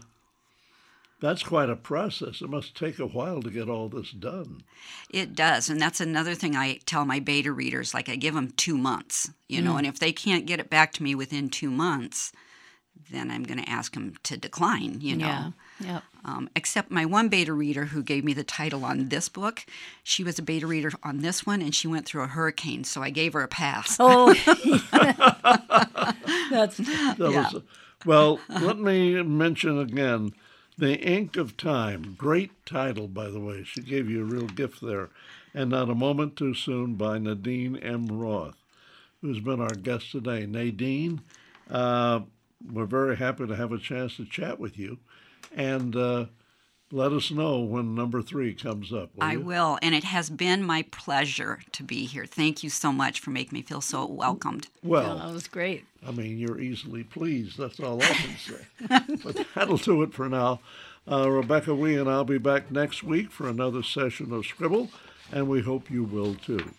that's 1.22 1.42
quite 1.44 1.70
a 1.70 1.76
process. 1.76 2.42
It 2.42 2.50
must 2.50 2.76
take 2.76 2.98
a 2.98 3.06
while 3.06 3.40
to 3.42 3.50
get 3.50 3.68
all 3.68 3.88
this 3.88 4.10
done. 4.10 4.62
It 5.08 5.34
does. 5.34 5.70
And 5.70 5.80
that's 5.80 6.00
another 6.00 6.34
thing 6.34 6.56
I 6.56 6.80
tell 6.84 7.04
my 7.06 7.20
beta 7.20 7.52
readers. 7.52 7.94
Like, 7.94 8.08
I 8.08 8.16
give 8.16 8.34
them 8.34 8.50
two 8.56 8.76
months, 8.76 9.30
you 9.48 9.60
Mm. 9.60 9.64
know, 9.64 9.76
and 9.76 9.86
if 9.86 9.98
they 10.00 10.12
can't 10.12 10.46
get 10.46 10.58
it 10.60 10.68
back 10.68 10.92
to 10.94 11.02
me 11.02 11.14
within 11.14 11.48
two 11.48 11.70
months, 11.70 12.32
then 13.10 13.30
I'm 13.30 13.44
going 13.44 13.62
to 13.62 13.70
ask 13.70 13.94
them 13.94 14.14
to 14.24 14.36
decline, 14.36 15.00
you 15.00 15.16
know. 15.16 15.26
Yeah. 15.26 15.50
Yeah. 15.80 16.00
Um, 16.24 16.48
except 16.54 16.90
my 16.90 17.04
one 17.04 17.28
beta 17.28 17.52
reader 17.52 17.86
who 17.86 18.02
gave 18.02 18.22
me 18.24 18.32
the 18.34 18.44
title 18.44 18.84
on 18.84 19.08
this 19.08 19.28
book, 19.28 19.64
she 20.04 20.22
was 20.22 20.38
a 20.38 20.42
beta 20.42 20.66
reader 20.66 20.92
on 21.02 21.18
this 21.18 21.44
one 21.46 21.60
and 21.62 21.74
she 21.74 21.88
went 21.88 22.06
through 22.06 22.22
a 22.22 22.28
hurricane, 22.28 22.84
so 22.84 23.02
I 23.02 23.10
gave 23.10 23.32
her 23.32 23.42
a 23.42 23.48
pass. 23.48 23.96
Oh, 23.98 24.32
that's 26.50 26.76
That 26.76 27.30
Yeah. 27.30 27.50
was, 27.52 27.62
well, 28.04 28.40
let 28.48 28.78
me 28.78 29.20
mention 29.22 29.78
again 29.80 30.32
The 30.78 30.98
Ink 30.98 31.36
of 31.36 31.56
Time. 31.58 32.14
Great 32.16 32.50
title, 32.64 33.06
by 33.06 33.28
the 33.28 33.40
way. 33.40 33.62
She 33.62 33.82
gave 33.82 34.08
you 34.08 34.22
a 34.22 34.24
real 34.24 34.46
gift 34.46 34.80
there. 34.80 35.10
And 35.52 35.70
Not 35.70 35.90
a 35.90 35.94
Moment 35.94 36.34
Too 36.34 36.54
Soon 36.54 36.94
by 36.94 37.18
Nadine 37.18 37.76
M. 37.76 38.06
Roth, 38.06 38.56
who's 39.20 39.38
been 39.40 39.60
our 39.60 39.74
guest 39.74 40.10
today. 40.10 40.46
Nadine, 40.46 41.20
uh, 41.70 42.20
we're 42.72 42.86
very 42.86 43.16
happy 43.16 43.46
to 43.46 43.54
have 43.54 43.70
a 43.70 43.78
chance 43.78 44.16
to 44.16 44.24
chat 44.24 44.58
with 44.58 44.78
you. 44.78 44.98
And 45.54 45.94
uh, 45.94 46.26
let 46.92 47.12
us 47.12 47.30
know 47.30 47.60
when 47.60 47.94
number 47.94 48.20
three 48.20 48.54
comes 48.54 48.92
up. 48.92 49.10
Will 49.16 49.24
I 49.24 49.32
you? 49.32 49.40
will. 49.40 49.78
And 49.80 49.94
it 49.94 50.04
has 50.04 50.28
been 50.28 50.62
my 50.62 50.82
pleasure 50.90 51.60
to 51.72 51.82
be 51.82 52.04
here. 52.04 52.26
Thank 52.26 52.62
you 52.62 52.68
so 52.68 52.92
much 52.92 53.18
for 53.18 53.30
making 53.30 53.56
me 53.56 53.62
feel 53.62 53.80
so 53.80 54.04
welcomed. 54.04 54.68
Well, 54.82 55.18
that 55.18 55.32
was 55.32 55.48
great. 55.48 55.86
I 56.06 56.10
mean, 56.10 56.38
you're 56.38 56.60
easily 56.60 57.02
pleased. 57.02 57.58
That's 57.58 57.80
all 57.80 58.02
I 58.02 58.06
can 58.06 58.36
say. 58.36 59.16
but 59.24 59.46
that'll 59.54 59.78
do 59.78 60.02
it 60.02 60.12
for 60.12 60.28
now. 60.28 60.60
Uh, 61.10 61.30
Rebecca, 61.30 61.74
we 61.74 61.98
and 61.98 62.08
I'll 62.08 62.24
be 62.24 62.38
back 62.38 62.70
next 62.70 63.02
week 63.02 63.32
for 63.32 63.48
another 63.48 63.82
session 63.82 64.32
of 64.32 64.46
Scribble, 64.46 64.90
and 65.32 65.48
we 65.48 65.62
hope 65.62 65.90
you 65.90 66.04
will 66.04 66.34
too. 66.34 66.74